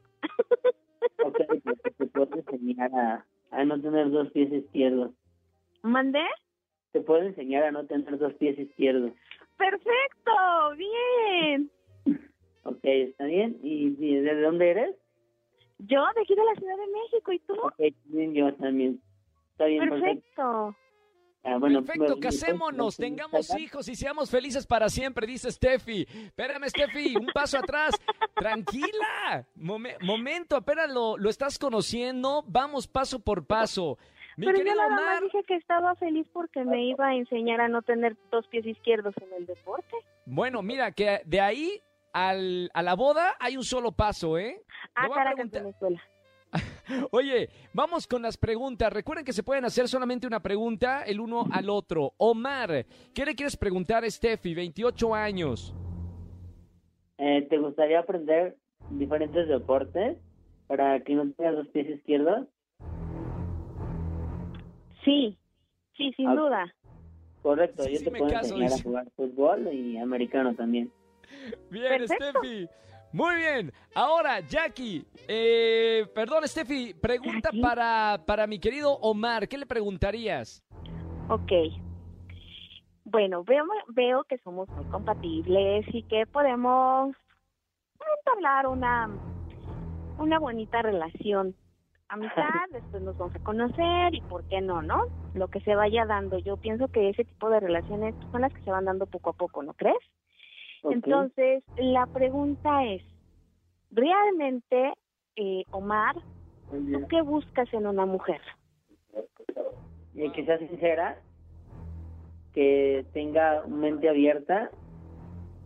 Ok, 1.25 1.39
pues 1.63 1.83
te 1.97 2.07
puedo 2.07 2.37
enseñar 2.37 2.91
a, 2.95 3.27
a 3.55 3.65
no 3.65 3.81
tener 3.81 4.11
dos 4.11 4.31
pies 4.33 4.53
izquierdos. 4.53 5.13
¿Mandé? 5.83 6.25
Te 6.93 7.01
puedo 7.01 7.23
enseñar 7.23 7.65
a 7.65 7.73
no 7.73 7.87
tener 7.87 8.19
dos 8.19 8.35
pies 8.35 8.59
izquierdos. 8.59 9.13
¡Perfecto! 9.57 10.33
¡Bien! 10.77 11.71
Ok, 12.67 12.81
¿está 12.83 13.27
bien? 13.27 13.59
¿Y, 13.63 13.95
y 13.99 14.15
de 14.21 14.41
dónde 14.41 14.71
eres? 14.71 14.97
Yo, 15.81 16.03
de 16.15 16.23
aquí 16.23 16.35
de 16.35 16.45
la 16.45 16.55
Ciudad 16.55 16.77
de 16.79 16.87
México, 16.87 17.33
¿y 17.33 17.39
tú? 17.41 17.53
Ok, 17.63 17.79
bien, 18.05 18.33
yo 18.33 18.55
también. 18.55 19.03
Está 19.51 19.67
bien, 19.67 19.87
perfecto. 19.87 20.15
Perfecto. 20.15 20.77
Ah, 21.47 21.59
bueno, 21.59 21.83
Perfecto, 21.85 22.19
casémonos, 22.21 22.97
tengamos 22.97 23.55
hijos 23.59 23.87
y 23.89 23.95
seamos 23.95 24.31
felices 24.31 24.67
para 24.67 24.89
siempre, 24.89 25.27
dice 25.27 25.53
Steffi. 25.53 26.07
Espérame, 26.09 26.69
Steffi, 26.71 27.17
un 27.17 27.27
paso 27.35 27.59
atrás. 27.59 27.95
Tranquila. 28.35 29.47
Mome- 29.55 29.97
momento, 30.01 30.57
apenas 30.57 30.91
lo, 30.91 31.17
lo 31.17 31.31
estás 31.31 31.59
conociendo. 31.59 32.45
Vamos 32.47 32.87
paso 32.89 33.19
por 33.19 33.47
paso. 33.47 33.99
Mi 34.37 34.47
Pero 34.47 34.59
yo 34.59 34.75
nada 34.75 34.89
más 34.89 35.21
dije 35.23 35.43
que 35.47 35.55
estaba 35.57 35.95
feliz 35.97 36.27
porque 36.33 36.65
me 36.65 36.85
iba 36.87 37.09
a 37.09 37.15
enseñar 37.15 37.61
a 37.61 37.69
no 37.69 37.83
tener 37.83 38.17
dos 38.33 38.47
pies 38.49 38.67
izquierdos 38.67 39.15
en 39.21 39.33
el 39.35 39.47
deporte. 39.47 39.97
Bueno, 40.27 40.63
mira, 40.63 40.91
que 40.93 41.21
de 41.25 41.41
ahí 41.41 41.81
al, 42.13 42.71
a 42.75 42.83
la 42.83 42.95
boda 42.95 43.37
hay 43.39 43.57
un 43.57 43.65
solo 43.65 43.93
paso, 43.93 44.39
¿eh? 44.39 44.61
Ah, 44.95 45.09
Caracas, 45.15 45.51
Venezuela. 45.51 46.03
Oye, 47.11 47.49
vamos 47.73 48.07
con 48.07 48.23
las 48.23 48.37
preguntas. 48.37 48.93
Recuerden 48.93 49.25
que 49.25 49.33
se 49.33 49.43
pueden 49.43 49.65
hacer 49.65 49.89
solamente 49.89 50.27
una 50.27 50.41
pregunta 50.41 51.03
el 51.03 51.21
uno 51.21 51.47
al 51.51 51.69
otro. 51.71 52.13
Omar, 52.19 52.87
¿qué 53.15 53.25
le 53.25 53.35
quieres 53.35 53.57
preguntar 53.57 54.05
a 54.05 54.11
Steffi, 54.11 54.55
28 54.55 55.15
años? 55.15 55.75
Eh, 57.19 57.47
¿Te 57.49 57.59
gustaría 57.59 58.01
aprender 58.01 58.57
diferentes 58.91 59.49
deportes 59.49 60.19
para 60.67 61.01
que 61.01 61.15
no 61.15 61.31
tengas 61.33 61.57
dos 61.57 61.69
pies 61.69 61.89
izquierdos? 61.89 62.47
Sí, 65.05 65.37
sí, 65.97 66.13
sin 66.17 66.29
Ah, 66.29 66.35
duda. 66.35 66.75
Correcto, 67.43 67.83
Sí, 67.85 67.93
yo 67.93 67.99
sí, 67.99 68.05
te 68.05 68.11
puedo 68.11 68.31
caso, 68.33 68.55
enseñar 68.55 68.71
dice. 68.71 68.81
a 68.81 68.85
jugar 68.85 69.07
fútbol 69.17 69.69
y 69.73 69.99
americano 69.99 70.55
también. 70.55 70.91
Bien, 71.71 71.99
Perfecto. 71.99 72.25
Steffi. 72.41 72.69
Muy 73.15 73.37
bien. 73.37 73.73
Ahora, 73.95 74.41
Jackie. 74.41 75.07
Eh, 75.29 76.05
perdón, 76.17 76.49
Steffi. 76.49 76.95
Pregunta 76.95 77.51
Jackie. 77.51 77.61
para, 77.61 78.21
para 78.27 78.49
mi 78.49 78.59
querido 78.59 78.95
Omar. 78.95 79.47
¿Qué 79.47 79.57
le 79.57 79.67
preguntarías? 79.67 80.65
Ok. 81.29 81.53
Bueno, 83.05 83.45
veo, 83.45 83.65
veo 83.91 84.25
que 84.25 84.39
somos 84.39 84.69
muy 84.71 84.85
compatibles 84.87 85.87
y 85.95 86.03
que 86.03 86.27
podemos 86.27 87.15
entablar 88.19 88.67
una, 88.67 89.09
una 90.19 90.41
bonita 90.41 90.83
relación. 90.83 91.55
Amistad, 92.09 92.49
después 92.73 93.01
nos 93.01 93.17
vamos 93.17 93.37
a 93.37 93.45
conocer 93.45 94.13
y 94.13 94.23
por 94.23 94.43
qué 94.49 94.61
no, 94.61 94.83
¿no? 94.83 95.05
Lo 95.35 95.47
que 95.47 95.61
se 95.61 95.77
vaya 95.77 96.05
dando. 96.05 96.39
Yo 96.39 96.57
pienso 96.57 96.89
que 96.89 97.11
ese 97.11 97.25
tipo 97.25 97.49
de 97.49 97.61
relaciones 97.61 98.17
son 98.33 98.41
las 98.41 98.53
que 98.53 98.63
se 98.63 98.73
van 98.73 98.87
dando 98.87 99.07
poco 99.07 99.31
a 99.31 99.35
poco, 99.35 99.63
¿no 99.63 99.73
crees? 99.75 100.03
Entonces, 100.91 101.63
la 101.77 102.07
pregunta 102.07 102.85
es, 102.85 103.03
¿realmente, 103.91 104.93
eh, 105.37 105.65
Omar, 105.71 106.15
tú 106.71 107.07
qué 107.09 107.23
buscas 107.23 107.73
en 107.73 107.87
una 107.87 108.07
mujer? 108.07 108.41
Que 110.15 110.45
sea 110.45 110.59
sincera, 110.59 111.21
que 112.53 113.05
tenga 113.13 113.65
mente 113.67 114.09
abierta 114.09 114.71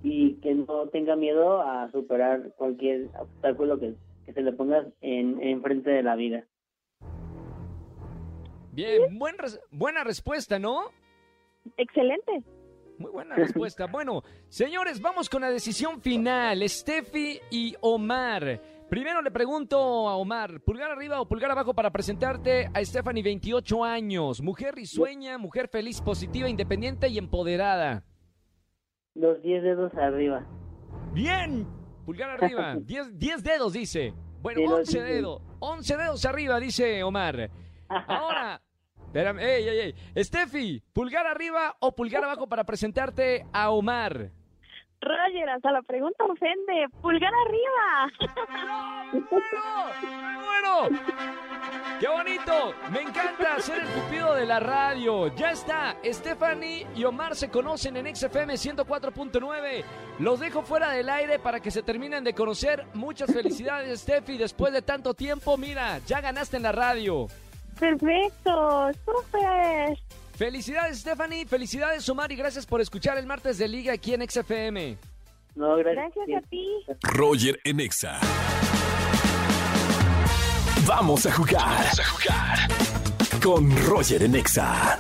y 0.02 0.34
que 0.37 0.54
no 0.54 0.88
tenga 0.88 1.16
miedo 1.16 1.60
a 1.60 1.90
superar 1.90 2.52
cualquier 2.56 3.08
obstáculo 3.18 3.78
que, 3.78 3.94
que 4.25 4.32
se 4.32 4.40
le 4.42 4.52
ponga 4.52 4.87
en 5.00 5.42
enfrente 5.42 5.90
de 5.90 6.02
la 6.02 6.16
vida. 6.16 6.44
Bien, 8.72 9.18
buen 9.18 9.37
res- 9.38 9.60
buena 9.70 10.04
respuesta, 10.04 10.58
¿no? 10.58 10.82
Excelente. 11.76 12.42
Muy 12.99 13.11
buena 13.11 13.35
respuesta. 13.37 13.87
Bueno, 13.90 14.23
señores, 14.49 15.00
vamos 15.00 15.28
con 15.31 15.40
la 15.43 15.50
decisión 15.50 16.00
final. 16.00 16.69
Steffi 16.69 17.40
y 17.50 17.75
Omar. 17.81 18.61
Primero 18.90 19.21
le 19.21 19.31
pregunto 19.31 19.76
a 20.09 20.17
Omar, 20.17 20.61
¿pulgar 20.62 20.90
arriba 20.90 21.21
o 21.21 21.28
pulgar 21.28 21.50
abajo 21.50 21.75
para 21.75 21.90
presentarte 21.90 22.71
a 22.73 22.83
Stephanie, 22.85 23.23
28 23.23 23.85
años? 23.85 24.40
Mujer 24.40 24.75
risueña, 24.75 25.37
mujer 25.37 25.69
feliz, 25.69 26.00
positiva, 26.00 26.49
independiente 26.49 27.09
y 27.09 27.19
empoderada. 27.19 28.05
Los 29.14 29.43
10 29.43 29.62
dedos 29.62 29.93
arriba. 29.95 30.47
Bien, 31.12 31.67
pulgar 32.07 32.31
arriba. 32.31 32.76
10 32.81 33.19
10 33.19 33.43
dedos, 33.45 33.73
dice. 33.75 34.14
Bueno, 34.40 34.61
Sí, 34.61 34.64
los 34.67 34.78
11 34.78 34.93
diez. 35.02 35.14
dedos. 35.17 35.43
11 35.59 35.97
dedos 35.97 36.25
arriba, 36.25 36.59
dice 36.61 37.02
Omar. 37.02 37.50
Ahora, 37.88 38.62
espérame, 39.18 39.40
ey, 39.40 39.68
ey, 39.68 39.78
ey. 39.80 40.22
Steffi, 40.25 40.80
¿pulgar 40.92 41.26
arriba 41.26 41.76
o 41.80 41.94
pulgar 41.94 42.22
abajo 42.22 42.48
para 42.48 42.64
presentarte 42.64 43.44
a 43.52 43.70
Omar? 43.70 44.30
Roger, 45.00 45.48
hasta 45.50 45.72
la 45.72 45.82
pregunta 45.82 46.25
ofende. 46.25 46.87
Pulgar 47.00 47.32
arriba. 47.46 48.10
¡Muy 49.12 49.22
bueno! 50.44 51.02
¡Qué 52.00 52.08
bonito! 52.08 52.75
Me 52.90 53.02
encanta 53.02 53.60
ser 53.60 53.80
el 53.82 53.88
cupido 53.88 54.34
de 54.34 54.46
la 54.46 54.58
radio. 54.60 55.34
Ya 55.37 55.52
está. 55.52 55.96
Stephanie 56.04 56.87
y 56.96 57.04
Omar 57.04 57.37
se 57.37 57.48
conocen 57.48 57.96
en 57.96 58.14
XFM 58.14 58.54
104.9. 58.54 59.84
Los 60.18 60.40
dejo 60.40 60.62
fuera 60.62 60.90
del 60.90 61.08
aire 61.08 61.38
para 61.38 61.60
que 61.60 61.70
se 61.70 61.82
terminen 61.82 62.25
de 62.25 62.34
conocer. 62.34 62.87
Muchas 62.94 63.32
felicidades, 63.32 64.00
Steffi. 64.00 64.37
Después 64.37 64.72
de 64.72 64.82
tanto 64.82 65.14
tiempo, 65.14 65.56
mira, 65.56 66.00
ya 66.06 66.20
ganaste 66.20 66.56
en 66.56 66.64
la 66.64 66.72
radio. 66.72 67.28
Perfecto, 67.78 68.90
súper. 69.04 69.99
Felicidades, 70.37 71.00
Stephanie. 71.00 71.47
Felicidades, 71.47 72.08
Omar. 72.08 72.30
Y 72.30 72.37
gracias 72.37 72.64
por 72.64 72.80
escuchar 72.80 73.18
el 73.18 73.26
martes 73.26 73.58
de 73.58 73.66
Liga 73.68 73.92
aquí 73.92 74.14
en 74.14 74.28
XFM. 74.28 74.97
No, 75.56 75.76
gracias. 75.76 76.12
Gracias 76.14 76.44
a 76.44 76.49
ti. 76.49 76.68
Roger 77.02 77.58
en 77.64 77.80
Exa. 77.80 78.20
Vamos 80.87 81.26
a 81.26 81.32
jugar. 81.32 81.58
Vamos 81.58 82.00
a 82.00 82.04
jugar. 82.04 82.58
Con 83.42 83.87
Roger 83.87 84.23
en 84.23 84.37
Exa. 84.37 84.99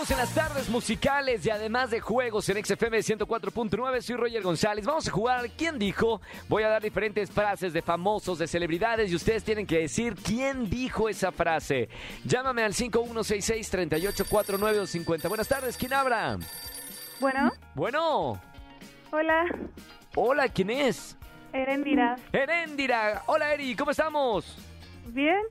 Seguimos 0.00 0.10
en 0.12 0.16
las 0.16 0.34
tardes 0.34 0.70
musicales 0.70 1.44
y 1.44 1.50
además 1.50 1.90
de 1.90 2.00
juegos 2.00 2.48
en 2.48 2.64
XFM 2.64 3.00
104.9, 3.00 4.00
soy 4.00 4.16
Roger 4.16 4.42
González. 4.42 4.86
Vamos 4.86 5.06
a 5.06 5.10
jugar 5.10 5.50
¿Quién 5.50 5.78
dijo? 5.78 6.22
Voy 6.48 6.62
a 6.62 6.70
dar 6.70 6.80
diferentes 6.80 7.30
frases 7.30 7.74
de 7.74 7.82
famosos, 7.82 8.38
de 8.38 8.46
celebridades 8.46 9.12
y 9.12 9.16
ustedes 9.16 9.44
tienen 9.44 9.66
que 9.66 9.80
decir 9.80 10.14
quién 10.14 10.70
dijo 10.70 11.10
esa 11.10 11.32
frase. 11.32 11.90
Llámame 12.24 12.62
al 12.62 12.72
5166-3849 12.72 14.78
o 14.78 14.86
50. 14.86 15.28
Buenas 15.28 15.48
tardes, 15.48 15.76
¿quién 15.76 15.92
habla? 15.92 16.38
Bueno, 17.20 17.52
Bueno, 17.74 18.40
hola, 19.10 19.44
hola, 20.14 20.48
¿quién 20.48 20.70
es? 20.70 21.14
Erendira. 21.52 22.16
Heréndira. 22.32 23.24
Hola, 23.26 23.52
Eri, 23.52 23.76
¿cómo 23.76 23.90
estamos? 23.90 24.56
¿Bien? 25.08 25.42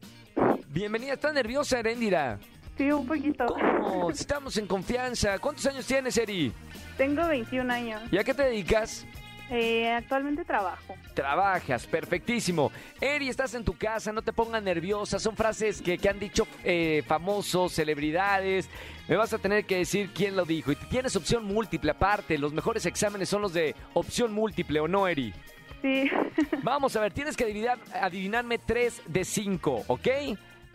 Bienvenida, 0.69 1.13
¿estás 1.13 1.35
nerviosa, 1.35 1.77
Heréndira? 1.79 2.39
Sí, 2.79 2.89
un 2.93 3.05
poquito. 3.05 3.45
¿Cómo? 3.45 4.09
Estamos 4.09 4.55
en 4.55 4.65
confianza. 4.65 5.37
¿Cuántos 5.37 5.65
años 5.65 5.85
tienes, 5.85 6.17
Eri? 6.17 6.49
Tengo 6.95 7.27
21 7.27 7.73
años. 7.73 8.01
¿Y 8.09 8.17
a 8.17 8.23
qué 8.23 8.33
te 8.33 8.43
dedicas? 8.43 9.05
Eh, 9.49 9.91
actualmente 9.91 10.45
trabajo. 10.45 10.95
Trabajas, 11.13 11.85
perfectísimo. 11.85 12.71
Eri, 13.01 13.27
estás 13.27 13.53
en 13.53 13.65
tu 13.65 13.75
casa, 13.77 14.13
no 14.13 14.21
te 14.21 14.31
pongas 14.31 14.63
nerviosa. 14.63 15.19
Son 15.19 15.35
frases 15.35 15.81
que, 15.81 15.97
que 15.97 16.07
han 16.07 16.19
dicho 16.19 16.47
eh, 16.63 17.03
famosos, 17.05 17.73
celebridades. 17.73 18.69
Me 19.09 19.17
vas 19.17 19.33
a 19.33 19.39
tener 19.39 19.65
que 19.65 19.79
decir 19.79 20.11
quién 20.15 20.37
lo 20.37 20.45
dijo. 20.45 20.71
Y 20.71 20.77
tienes 20.77 21.17
opción 21.17 21.43
múltiple 21.43 21.91
aparte. 21.91 22.37
Los 22.37 22.53
mejores 22.53 22.85
exámenes 22.85 23.27
son 23.27 23.41
los 23.41 23.51
de 23.51 23.75
opción 23.93 24.31
múltiple, 24.31 24.79
¿o 24.79 24.87
no, 24.87 25.05
Eri? 25.05 25.33
Sí. 25.81 26.09
Vamos 26.63 26.95
a 26.95 27.01
ver, 27.01 27.11
tienes 27.11 27.35
que 27.35 27.43
adivinar, 27.43 27.77
adivinarme 27.93 28.57
3 28.57 29.01
de 29.05 29.25
5, 29.25 29.83
¿ok? 29.87 30.07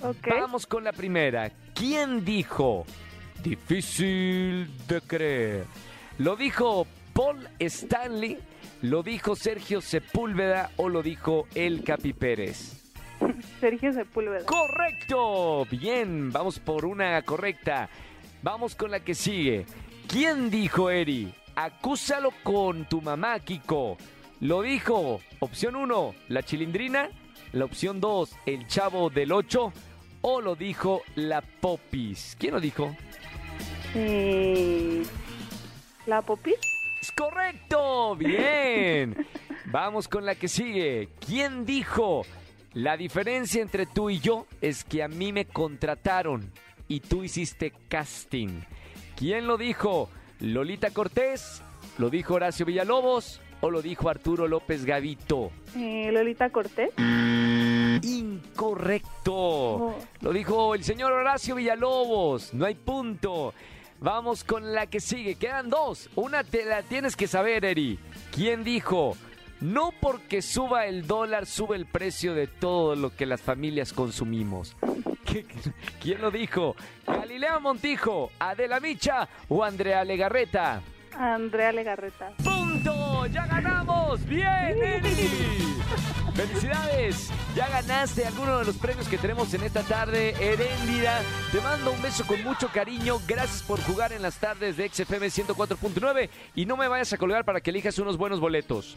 ok. 0.03 0.29
Vamos 0.39 0.67
con 0.67 0.85
la 0.85 0.93
primera. 0.93 1.51
¿Quién 1.75 2.25
dijo? 2.25 2.87
Difícil 3.43 4.71
de 4.87 5.01
creer. 5.01 5.65
¿Lo 6.19 6.37
dijo 6.37 6.87
Paul 7.13 7.49
Stanley? 7.59 8.39
¿Lo 8.83 9.03
dijo 9.03 9.35
Sergio 9.35 9.81
Sepúlveda 9.81 10.71
o 10.77 10.89
lo 10.89 11.03
dijo 11.03 11.47
El 11.55 11.83
Capi 11.83 12.13
Pérez? 12.13 12.81
Sergio 13.61 13.93
Sepúlveda. 13.93 14.47
¡Correcto! 14.47 15.67
Bien, 15.71 16.31
vamos 16.31 16.59
por 16.59 16.85
una 16.85 17.21
correcta. 17.23 17.89
Vamos 18.43 18.75
con 18.75 18.91
la 18.91 19.01
que 19.01 19.15
sigue. 19.15 19.67
¿Quién 20.07 20.51
dijo, 20.51 20.91
Eri? 20.91 21.35
Acúsalo 21.57 22.31
con 22.43 22.85
tu 22.85 23.01
mamá, 23.01 23.41
Kiko. 23.41 23.97
Lo 24.41 24.63
dijo, 24.63 25.21
opción 25.41 25.77
1, 25.77 26.15
la 26.29 26.43
chilindrina. 26.43 27.09
La 27.53 27.65
opción 27.65 28.01
2, 28.01 28.37
el 28.47 28.67
chavo 28.67 29.11
del 29.11 29.33
8. 29.33 29.73
O 30.27 30.41
lo 30.41 30.57
dijo 30.57 31.03
la 31.17 31.43
popis. 31.43 32.35
¿Quién 32.41 32.55
lo 32.55 32.61
dijo? 32.61 32.97
Eh, 33.95 35.03
¿La 36.07 36.23
popis? 36.23 36.55
Es 36.99 37.13
correcto, 37.13 38.17
bien. 38.17 39.27
Vamos 39.67 40.09
con 40.09 40.25
la 40.25 40.35
que 40.35 40.49
sigue. 40.49 41.11
¿Quién 41.27 41.67
dijo? 41.67 42.23
La 42.73 42.97
diferencia 42.97 43.61
entre 43.61 43.85
tú 43.85 44.09
y 44.09 44.19
yo 44.19 44.47
es 44.63 44.83
que 44.85 45.03
a 45.03 45.09
mí 45.09 45.31
me 45.31 45.45
contrataron 45.45 46.51
y 46.89 47.01
tú 47.01 47.23
hiciste 47.23 47.75
casting. 47.91 48.63
¿Quién 49.17 49.47
lo 49.47 49.59
dijo? 49.59 50.09
¿Lolita 50.41 50.91
Cortés? 50.91 51.63
¿Lo 51.99 52.09
dijo 52.09 52.33
Horacio 52.33 52.65
Villalobos? 52.65 53.43
¿O 53.61 53.71
lo 53.71 53.83
dijo 53.83 54.09
Arturo 54.09 54.49
López 54.49 54.87
Gavito? 54.87 55.53
Eh, 55.77 56.11
Lolita 56.11 56.49
Cortés. 56.49 56.93
Incorrecto. 58.03 59.33
Oh. 59.35 59.95
Lo 60.21 60.33
dijo 60.33 60.75
el 60.75 60.85
señor 60.85 61.13
Horacio 61.13 61.55
Villalobos. 61.55 62.53
No 62.55 62.65
hay 62.67 62.75
punto. 62.75 63.55
Vamos 64.01 64.45
con 64.45 64.73
la 64.73 64.87
que 64.87 65.01
sigue. 65.01 65.37
Quedan 65.37 65.71
dos. 65.71 66.09
Una 66.15 66.45
te 66.45 66.65
la 66.65 66.83
tienes 66.83 67.17
que 67.17 67.27
saber, 67.27 67.65
Eri. 67.65 67.99
¿Quién 68.35 68.65
dijo? 68.65 69.17
No 69.61 69.93
porque 70.01 70.43
suba 70.43 70.87
el 70.87 71.07
dólar, 71.07 71.47
sube 71.47 71.77
el 71.77 71.87
precio 71.87 72.35
de 72.35 72.47
todo 72.49 72.97
lo 72.97 73.15
que 73.15 73.25
las 73.25 73.41
familias 73.41 73.93
consumimos. 73.93 74.77
¿Qué- 75.25 75.45
qué- 75.45 75.73
¿Quién 76.03 76.21
lo 76.21 76.31
dijo? 76.31 76.77
¿Galileo 77.07 77.61
Montijo, 77.61 78.31
Adela 78.39 78.79
Micha 78.81 79.29
o 79.49 79.65
Andrea 79.65 80.05
Legarreta? 80.05 80.83
Andrea 81.17 81.73
Legarreta. 81.73 82.33
¡Punto! 82.43 83.27
¡Ya 83.27 83.47
ganamos! 83.47 83.84
¡Bien, 84.23 84.47
Eri! 84.83 85.75
¡Felicidades! 86.35 87.31
Ya 87.55 87.69
ganaste 87.69 88.27
alguno 88.27 88.59
de 88.59 88.65
los 88.65 88.77
premios 88.77 89.09
que 89.09 89.19
tenemos 89.19 89.53
en 89.55 89.63
esta 89.63 89.83
tarde, 89.83 90.35
Heréndira. 90.41 91.21
Te 91.53 91.61
mando 91.61 91.93
un 91.93 92.03
beso 92.03 92.27
con 92.27 92.43
mucho 92.43 92.69
cariño. 92.69 93.19
Gracias 93.27 93.63
por 93.63 93.81
jugar 93.83 94.13
en 94.13 94.23
las 94.23 94.39
tardes 94.39 94.77
de 94.77 94.89
XFM 94.89 95.29
104.9. 95.29 96.29
Y 96.55 96.67
no 96.67 96.77
me 96.77 96.89
vayas 96.89 97.13
a 97.13 97.19
colgar 97.19 97.45
para 97.45 97.61
que 97.61 97.71
elijas 97.71 97.99
unos 97.99 98.17
buenos 98.17 98.41
boletos. 98.41 98.97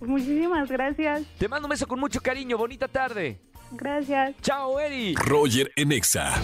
Muchísimas 0.00 0.70
gracias. 0.70 1.22
Te 1.38 1.48
mando 1.48 1.66
un 1.66 1.70
beso 1.70 1.86
con 1.86 1.98
mucho 1.98 2.20
cariño. 2.20 2.58
Bonita 2.58 2.88
tarde. 2.88 3.40
Gracias. 3.70 4.34
Chao, 4.42 4.78
Eri. 4.78 5.14
Roger 5.14 5.72
en 5.76 5.92
Exa. 5.92 6.34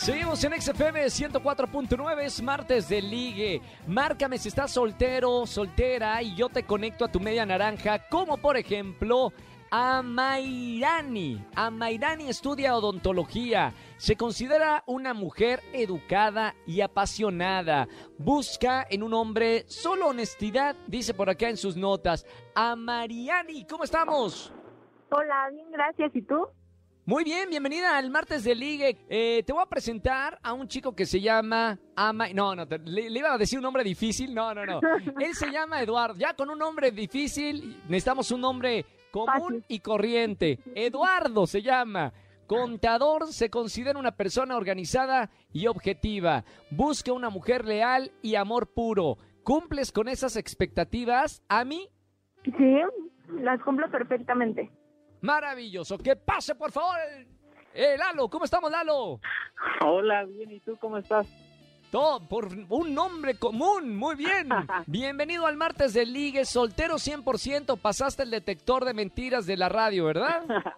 Seguimos 0.00 0.42
en 0.44 0.58
XFM 0.58 1.04
104.9, 1.04 2.22
es 2.22 2.42
martes 2.42 2.88
de 2.88 3.02
ligue. 3.02 3.60
Márcame 3.86 4.38
si 4.38 4.48
estás 4.48 4.70
soltero, 4.70 5.44
soltera 5.46 6.22
y 6.22 6.34
yo 6.34 6.48
te 6.48 6.62
conecto 6.62 7.04
a 7.04 7.12
tu 7.12 7.20
media 7.20 7.44
naranja, 7.44 8.08
como 8.08 8.38
por 8.38 8.56
ejemplo 8.56 9.30
a 9.70 10.00
Mairani. 10.00 11.44
A 11.54 11.70
estudia 12.26 12.76
odontología. 12.76 13.74
Se 13.98 14.16
considera 14.16 14.84
una 14.86 15.12
mujer 15.12 15.60
educada 15.74 16.54
y 16.66 16.80
apasionada. 16.80 17.86
Busca 18.16 18.86
en 18.88 19.02
un 19.02 19.12
hombre 19.12 19.64
solo 19.68 20.08
honestidad, 20.08 20.76
dice 20.86 21.12
por 21.12 21.28
acá 21.28 21.50
en 21.50 21.58
sus 21.58 21.76
notas. 21.76 22.24
A 22.54 22.74
Mariani, 22.74 23.66
¿cómo 23.66 23.84
estamos? 23.84 24.50
Hola, 25.10 25.50
bien, 25.52 25.70
gracias. 25.70 26.16
¿Y 26.16 26.22
tú? 26.22 26.48
Muy 27.10 27.24
bien, 27.24 27.50
bienvenida 27.50 27.98
al 27.98 28.08
martes 28.08 28.44
de 28.44 28.54
ligue. 28.54 28.96
Eh, 29.08 29.42
te 29.44 29.52
voy 29.52 29.60
a 29.64 29.66
presentar 29.66 30.38
a 30.44 30.52
un 30.52 30.68
chico 30.68 30.94
que 30.94 31.06
se 31.06 31.20
llama 31.20 31.76
Ama. 31.96 32.28
No, 32.32 32.54
no, 32.54 32.68
te- 32.68 32.78
le, 32.78 33.10
le 33.10 33.18
iba 33.18 33.34
a 33.34 33.36
decir 33.36 33.58
un 33.58 33.64
nombre 33.64 33.82
difícil. 33.82 34.32
No, 34.32 34.54
no, 34.54 34.64
no. 34.64 34.78
Él 35.18 35.34
se 35.34 35.50
llama 35.50 35.82
Eduardo. 35.82 36.14
Ya 36.20 36.34
con 36.34 36.50
un 36.50 36.58
nombre 36.60 36.92
difícil 36.92 37.82
necesitamos 37.88 38.30
un 38.30 38.42
nombre 38.42 38.86
común 39.10 39.64
y 39.66 39.80
corriente. 39.80 40.60
Eduardo 40.76 41.48
se 41.48 41.62
llama. 41.62 42.12
Contador 42.46 43.32
se 43.32 43.50
considera 43.50 43.98
una 43.98 44.12
persona 44.12 44.56
organizada 44.56 45.30
y 45.52 45.66
objetiva. 45.66 46.44
Busca 46.70 47.12
una 47.12 47.28
mujer 47.28 47.64
leal 47.64 48.12
y 48.22 48.36
amor 48.36 48.68
puro. 48.72 49.18
¿Cumples 49.42 49.90
con 49.90 50.06
esas 50.06 50.36
expectativas? 50.36 51.42
A 51.48 51.64
mí, 51.64 51.88
Sí, 52.44 52.80
las 53.42 53.60
cumplo 53.64 53.90
perfectamente. 53.90 54.70
Maravilloso. 55.22 55.98
Que 55.98 56.16
pase, 56.16 56.54
por 56.54 56.72
favor. 56.72 56.96
el- 57.16 57.26
Eh, 57.72 57.96
Lalo, 57.96 58.28
¿cómo 58.28 58.44
estamos, 58.44 58.68
Lalo? 58.70 59.20
Hola, 59.84 60.24
bien, 60.24 60.50
¿y 60.50 60.58
tú 60.60 60.76
cómo 60.80 60.98
estás? 60.98 61.26
Todo 61.92 62.20
por 62.28 62.48
un 62.68 62.94
nombre 62.94 63.36
común, 63.38 63.96
muy 63.96 64.16
bien. 64.16 64.48
Bienvenido 64.86 65.46
al 65.46 65.56
martes 65.56 65.92
de 65.94 66.04
Ligue, 66.04 66.44
soltero 66.44 66.98
100%, 66.98 67.76
pasaste 67.76 68.24
el 68.24 68.30
detector 68.30 68.84
de 68.84 68.94
mentiras 68.94 69.46
de 69.46 69.56
la 69.56 69.68
radio, 69.68 70.04
¿verdad? 70.06 70.44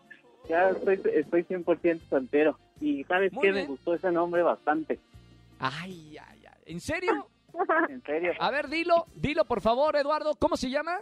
Ya 0.48 0.70
estoy, 0.70 1.00
estoy 1.14 1.44
100% 1.44 2.00
soltero. 2.11 2.59
Y 2.81 3.05
¿sabes 3.05 3.33
Muy 3.33 3.42
qué? 3.42 3.52
bien. 3.52 3.64
Me 3.64 3.70
gustó 3.70 3.94
ese 3.94 4.11
nombre 4.11 4.42
bastante. 4.42 4.98
Ay, 5.61 6.18
ay, 6.18 6.44
ay. 6.46 6.62
¿En 6.66 6.81
serio? 6.81 7.28
En 7.88 8.02
serio. 8.02 8.33
A 8.40 8.50
ver, 8.50 8.68
dilo, 8.68 9.07
dilo 9.14 9.44
por 9.44 9.61
favor, 9.61 9.94
Eduardo, 9.96 10.35
¿cómo 10.35 10.57
se 10.57 10.68
llama? 10.68 10.98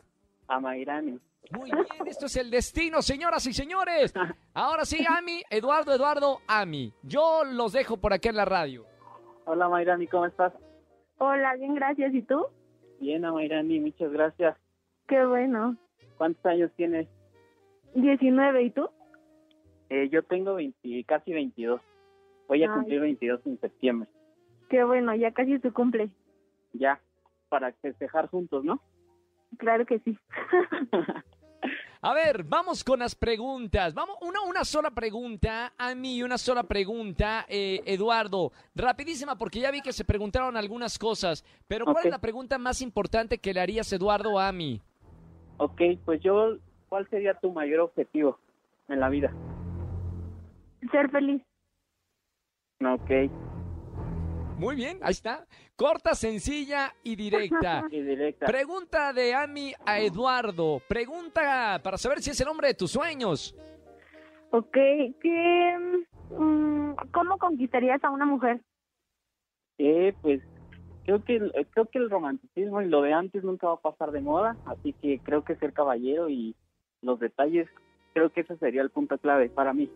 Amairani. 0.46 1.18
Muy 1.50 1.70
bien, 1.70 1.87
esto 2.07 2.26
es 2.26 2.37
el 2.37 2.50
destino, 2.50 3.03
señoras 3.03 3.44
y 3.46 3.53
señores. 3.53 4.14
Ahora 4.55 4.85
sí, 4.85 5.05
Ami, 5.09 5.42
Eduardo, 5.50 5.92
Eduardo, 5.92 6.38
Ami. 6.46 6.92
Yo 7.03 7.42
los 7.44 7.72
dejo 7.72 7.96
por 7.96 8.12
acá 8.12 8.29
en 8.31 8.37
la 8.37 8.44
radio. 8.44 8.85
Hola, 9.46 9.64
Amairani, 9.64 10.07
¿cómo 10.07 10.26
estás? 10.26 10.53
Hola, 11.18 11.55
bien, 11.57 11.74
gracias. 11.74 12.14
¿Y 12.14 12.22
tú? 12.22 12.46
Bien, 13.00 13.24
Amairani, 13.24 13.81
muchas 13.81 14.12
gracias. 14.12 14.57
Qué 15.09 15.24
bueno. 15.26 15.76
¿Cuántos 16.18 16.44
años 16.46 16.70
tienes? 16.76 17.09
19, 17.94 18.62
¿y 18.62 18.70
tú? 18.70 18.88
Eh, 19.88 20.09
yo 20.11 20.22
tengo 20.22 20.55
20, 20.55 21.05
casi 21.05 21.33
22. 21.33 21.81
Voy 22.46 22.62
a 22.62 22.68
Ay. 22.68 22.74
cumplir 22.74 23.00
22 23.00 23.40
en 23.46 23.61
septiembre. 23.61 24.09
Qué 24.68 24.85
bueno, 24.85 25.14
ya 25.16 25.33
casi 25.33 25.59
tu 25.59 25.72
cumple. 25.72 26.11
Ya, 26.74 27.00
para 27.48 27.72
festejar 27.72 28.29
juntos, 28.29 28.62
¿no? 28.64 28.81
Claro 29.59 29.85
que 29.85 29.98
sí. 30.00 30.16
A 32.02 32.14
ver, 32.14 32.44
vamos 32.44 32.82
con 32.82 33.00
las 33.00 33.14
preguntas. 33.14 33.92
Vamos, 33.92 34.16
una, 34.22 34.40
una 34.40 34.64
sola 34.64 34.90
pregunta, 34.90 35.74
a 35.76 35.94
mí 35.94 36.22
una 36.22 36.38
sola 36.38 36.62
pregunta, 36.62 37.44
eh, 37.46 37.82
Eduardo. 37.84 38.52
Rapidísima, 38.74 39.36
porque 39.36 39.60
ya 39.60 39.70
vi 39.70 39.82
que 39.82 39.92
se 39.92 40.06
preguntaron 40.06 40.56
algunas 40.56 40.98
cosas. 40.98 41.44
Pero 41.68 41.84
¿cuál 41.84 42.06
es 42.06 42.10
la 42.10 42.18
pregunta 42.18 42.56
más 42.56 42.80
importante 42.80 43.36
que 43.36 43.52
le 43.52 43.60
harías, 43.60 43.92
Eduardo, 43.92 44.38
a 44.38 44.50
mí? 44.50 44.80
Ok, 45.58 45.82
pues 46.06 46.22
yo, 46.22 46.56
¿cuál 46.88 47.06
sería 47.10 47.34
tu 47.34 47.52
mayor 47.52 47.80
objetivo 47.80 48.38
en 48.88 48.98
la 48.98 49.10
vida? 49.10 49.30
Ser 50.90 51.10
feliz. 51.10 51.42
Ok, 52.80 53.10
Muy 54.61 54.77
bien, 54.77 54.99
ahí 55.03 55.12
está. 55.12 55.46
Corta, 55.75 56.14
sencilla 56.14 56.92
y 57.03 57.16
directa. 57.16 57.85
y 57.90 58.01
directa. 58.03 58.44
Pregunta 58.46 59.12
de 59.14 59.35
Ami 59.35 59.73
a 59.87 59.99
Eduardo. 60.01 60.81
Pregunta 60.87 61.81
para 61.83 61.96
saber 61.96 62.20
si 62.20 62.31
es 62.31 62.40
el 62.40 62.49
hombre 62.49 62.68
de 62.68 62.75
tus 62.75 62.90
sueños. 62.92 63.55
Ok, 64.51 64.73
¿qué, 65.23 65.77
mm, 66.37 66.92
¿cómo 67.12 67.38
conquistarías 67.38 68.03
a 68.05 68.11
una 68.11 68.27
mujer? 68.27 68.61
Eh, 69.79 70.12
pues 70.20 70.42
creo 71.05 71.25
que 71.25 71.37
el- 71.37 71.53
creo 71.70 71.87
que 71.87 71.99
el 71.99 72.11
romanticismo 72.11 72.83
y 72.83 72.87
lo 72.88 73.01
de 73.01 73.12
antes 73.14 73.42
nunca 73.44 73.68
va 73.68 73.75
a 73.75 73.81
pasar 73.81 74.11
de 74.11 74.20
moda, 74.20 74.57
así 74.66 74.92
que 74.92 75.20
creo 75.20 75.42
que 75.44 75.57
ser 75.57 75.73
caballero 75.73 76.29
y 76.29 76.55
los 77.01 77.18
detalles, 77.18 77.66
creo 78.12 78.31
que 78.31 78.42
ese 78.42 78.57
sería 78.59 78.83
el 78.83 78.90
punto 78.90 79.16
clave 79.18 79.49
para 79.49 79.73
mí. 79.73 79.90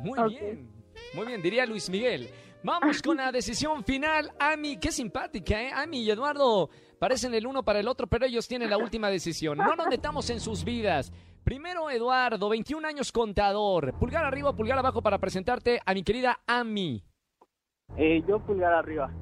Muy 0.00 0.18
bien, 0.28 0.68
muy 1.14 1.26
bien, 1.26 1.42
diría 1.42 1.66
Luis 1.66 1.90
Miguel. 1.90 2.28
Vamos 2.64 3.02
con 3.02 3.18
la 3.18 3.30
decisión 3.30 3.84
final. 3.84 4.32
Ami, 4.40 4.78
qué 4.78 4.90
simpática, 4.90 5.60
¿eh? 5.60 5.70
Ami 5.70 5.98
y 5.98 6.10
Eduardo 6.10 6.70
parecen 6.98 7.34
el 7.34 7.46
uno 7.46 7.62
para 7.62 7.78
el 7.78 7.86
otro, 7.86 8.06
pero 8.06 8.24
ellos 8.24 8.48
tienen 8.48 8.70
la 8.70 8.78
última 8.78 9.10
decisión. 9.10 9.58
No 9.58 9.76
nos 9.76 9.86
metamos 9.86 10.30
en 10.30 10.40
sus 10.40 10.64
vidas. 10.64 11.12
Primero, 11.44 11.90
Eduardo, 11.90 12.48
21 12.48 12.88
años 12.88 13.12
contador. 13.12 13.92
Pulgar 13.98 14.24
arriba 14.24 14.56
pulgar 14.56 14.78
abajo 14.78 15.02
para 15.02 15.18
presentarte 15.18 15.78
a 15.84 15.92
mi 15.92 16.02
querida 16.02 16.40
Ami. 16.46 17.04
Eh, 17.98 18.22
yo 18.26 18.40
pulgar 18.40 18.72
arriba. 18.72 19.12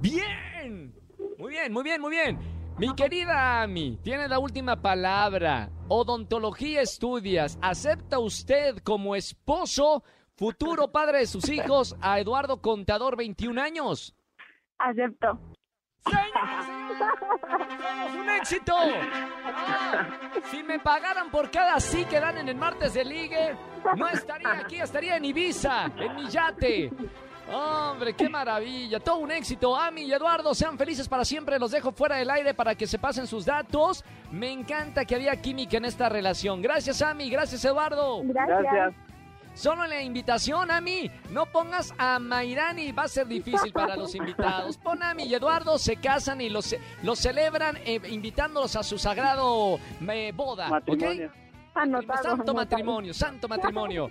¡Bien! 0.00 0.94
Muy 1.36 1.50
bien, 1.50 1.70
muy 1.74 1.82
bien, 1.82 2.00
muy 2.00 2.10
bien. 2.10 2.38
Mi 2.78 2.94
querida 2.94 3.60
Ami, 3.60 3.98
tiene 4.02 4.26
la 4.26 4.38
última 4.38 4.80
palabra. 4.80 5.70
Odontología 5.88 6.80
estudias. 6.80 7.58
¿Acepta 7.60 8.18
usted 8.18 8.78
como 8.78 9.14
esposo, 9.14 10.02
futuro 10.36 10.88
padre 10.88 11.20
de 11.20 11.26
sus 11.26 11.48
hijos, 11.48 11.96
a 12.00 12.20
Eduardo 12.20 12.60
Contador, 12.60 13.16
21 13.16 13.60
años? 13.60 14.14
Acepto. 14.78 15.38
¡Señoras 16.04 16.64
y 16.64 16.66
señores, 16.66 17.80
¡Somos 17.80 18.14
un 18.14 18.30
éxito! 18.30 18.74
Ah, 19.44 20.08
si 20.50 20.62
me 20.62 20.78
pagaran 20.78 21.30
por 21.30 21.50
cada 21.50 21.80
sí 21.80 22.04
que 22.04 22.20
dan 22.20 22.38
en 22.38 22.48
el 22.48 22.56
martes 22.56 22.94
de 22.94 23.04
ligue, 23.04 23.56
no 23.96 24.06
estaría 24.06 24.52
aquí, 24.52 24.76
estaría 24.76 25.16
en 25.16 25.24
Ibiza, 25.24 25.86
en 25.96 26.14
mi 26.14 26.28
yate. 26.28 26.92
Hombre, 27.52 28.14
qué 28.14 28.28
maravilla. 28.28 28.98
Todo 28.98 29.18
un 29.18 29.30
éxito. 29.30 29.76
Ami 29.76 30.02
y 30.02 30.12
Eduardo, 30.12 30.52
sean 30.54 30.76
felices 30.76 31.08
para 31.08 31.24
siempre. 31.24 31.58
Los 31.58 31.70
dejo 31.70 31.92
fuera 31.92 32.16
del 32.16 32.28
aire 32.30 32.54
para 32.54 32.74
que 32.74 32.86
se 32.86 32.98
pasen 32.98 33.26
sus 33.26 33.44
datos. 33.44 34.04
Me 34.32 34.50
encanta 34.50 35.04
que 35.04 35.14
había 35.14 35.40
química 35.40 35.76
en 35.76 35.84
esta 35.84 36.08
relación. 36.08 36.60
Gracias, 36.60 37.02
Ami. 37.02 37.30
Gracias, 37.30 37.64
Eduardo. 37.64 38.22
Gracias. 38.24 38.94
Solo 39.56 39.86
la 39.86 40.02
invitación, 40.02 40.70
Ami. 40.70 41.10
No 41.30 41.46
pongas 41.46 41.94
a 41.96 42.18
Mairani. 42.18 42.92
Va 42.92 43.04
a 43.04 43.08
ser 43.08 43.26
difícil 43.26 43.72
para 43.72 43.96
los 43.96 44.14
invitados. 44.14 44.76
Pon 44.76 45.02
a 45.02 45.10
Ami 45.10 45.24
y 45.24 45.34
Eduardo. 45.34 45.78
Se 45.78 45.96
casan 45.96 46.42
y 46.42 46.50
los, 46.50 46.76
los 47.02 47.18
celebran 47.18 47.78
eh, 47.78 47.98
invitándolos 48.10 48.76
a 48.76 48.82
su 48.82 48.98
sagrado 48.98 49.78
eh, 50.10 50.32
boda. 50.36 50.66
¿ok? 50.66 50.70
Matrimonio. 50.70 51.32
Anotado, 51.74 52.16
Santo 52.22 52.32
anotado. 52.32 52.54
matrimonio, 52.54 53.14
santo 53.14 53.48
matrimonio. 53.48 54.10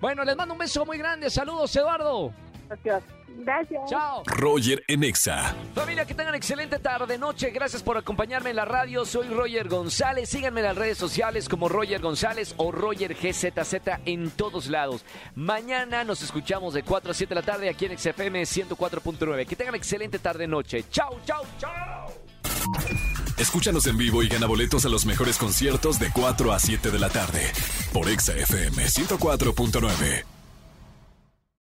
Bueno, 0.00 0.24
les 0.24 0.34
mando 0.34 0.54
un 0.54 0.58
beso 0.58 0.86
muy 0.86 0.96
grande. 0.96 1.28
Saludos, 1.28 1.76
Eduardo. 1.76 2.32
Gracias. 2.68 3.80
Chao. 3.88 4.22
Roger 4.26 4.84
en 4.88 5.04
Exa. 5.04 5.54
Familia, 5.74 6.04
que 6.04 6.14
tengan 6.14 6.34
excelente 6.34 6.78
tarde, 6.78 7.18
noche. 7.18 7.50
Gracias 7.50 7.82
por 7.82 7.96
acompañarme 7.96 8.50
en 8.50 8.56
la 8.56 8.64
radio. 8.64 9.04
Soy 9.04 9.28
Roger 9.28 9.68
González. 9.68 10.28
Síganme 10.28 10.60
en 10.60 10.66
las 10.66 10.76
redes 10.76 10.98
sociales 10.98 11.48
como 11.48 11.68
Roger 11.68 12.00
González 12.00 12.54
o 12.56 12.70
Roger 12.70 13.14
GZZ 13.14 13.74
en 14.06 14.30
todos 14.30 14.68
lados. 14.68 15.04
Mañana 15.34 16.04
nos 16.04 16.22
escuchamos 16.22 16.74
de 16.74 16.82
4 16.82 17.10
a 17.10 17.14
7 17.14 17.34
de 17.34 17.40
la 17.40 17.46
tarde 17.46 17.68
aquí 17.68 17.86
en 17.86 17.98
XFM 17.98 18.42
104.9. 18.42 19.46
Que 19.46 19.56
tengan 19.56 19.74
excelente 19.74 20.18
tarde, 20.18 20.46
noche. 20.46 20.84
Chao, 20.90 21.20
chao, 21.26 21.42
chao. 21.58 22.12
Escúchanos 23.36 23.86
en 23.86 23.98
vivo 23.98 24.22
y 24.22 24.28
gana 24.28 24.46
boletos 24.46 24.86
a 24.86 24.88
los 24.88 25.06
mejores 25.06 25.38
conciertos 25.38 25.98
de 25.98 26.10
4 26.12 26.52
a 26.52 26.58
7 26.58 26.90
de 26.90 26.98
la 26.98 27.08
tarde 27.08 27.52
por 27.92 28.08
Exa 28.08 28.32
FM 28.32 28.84
104.9. 28.84 30.33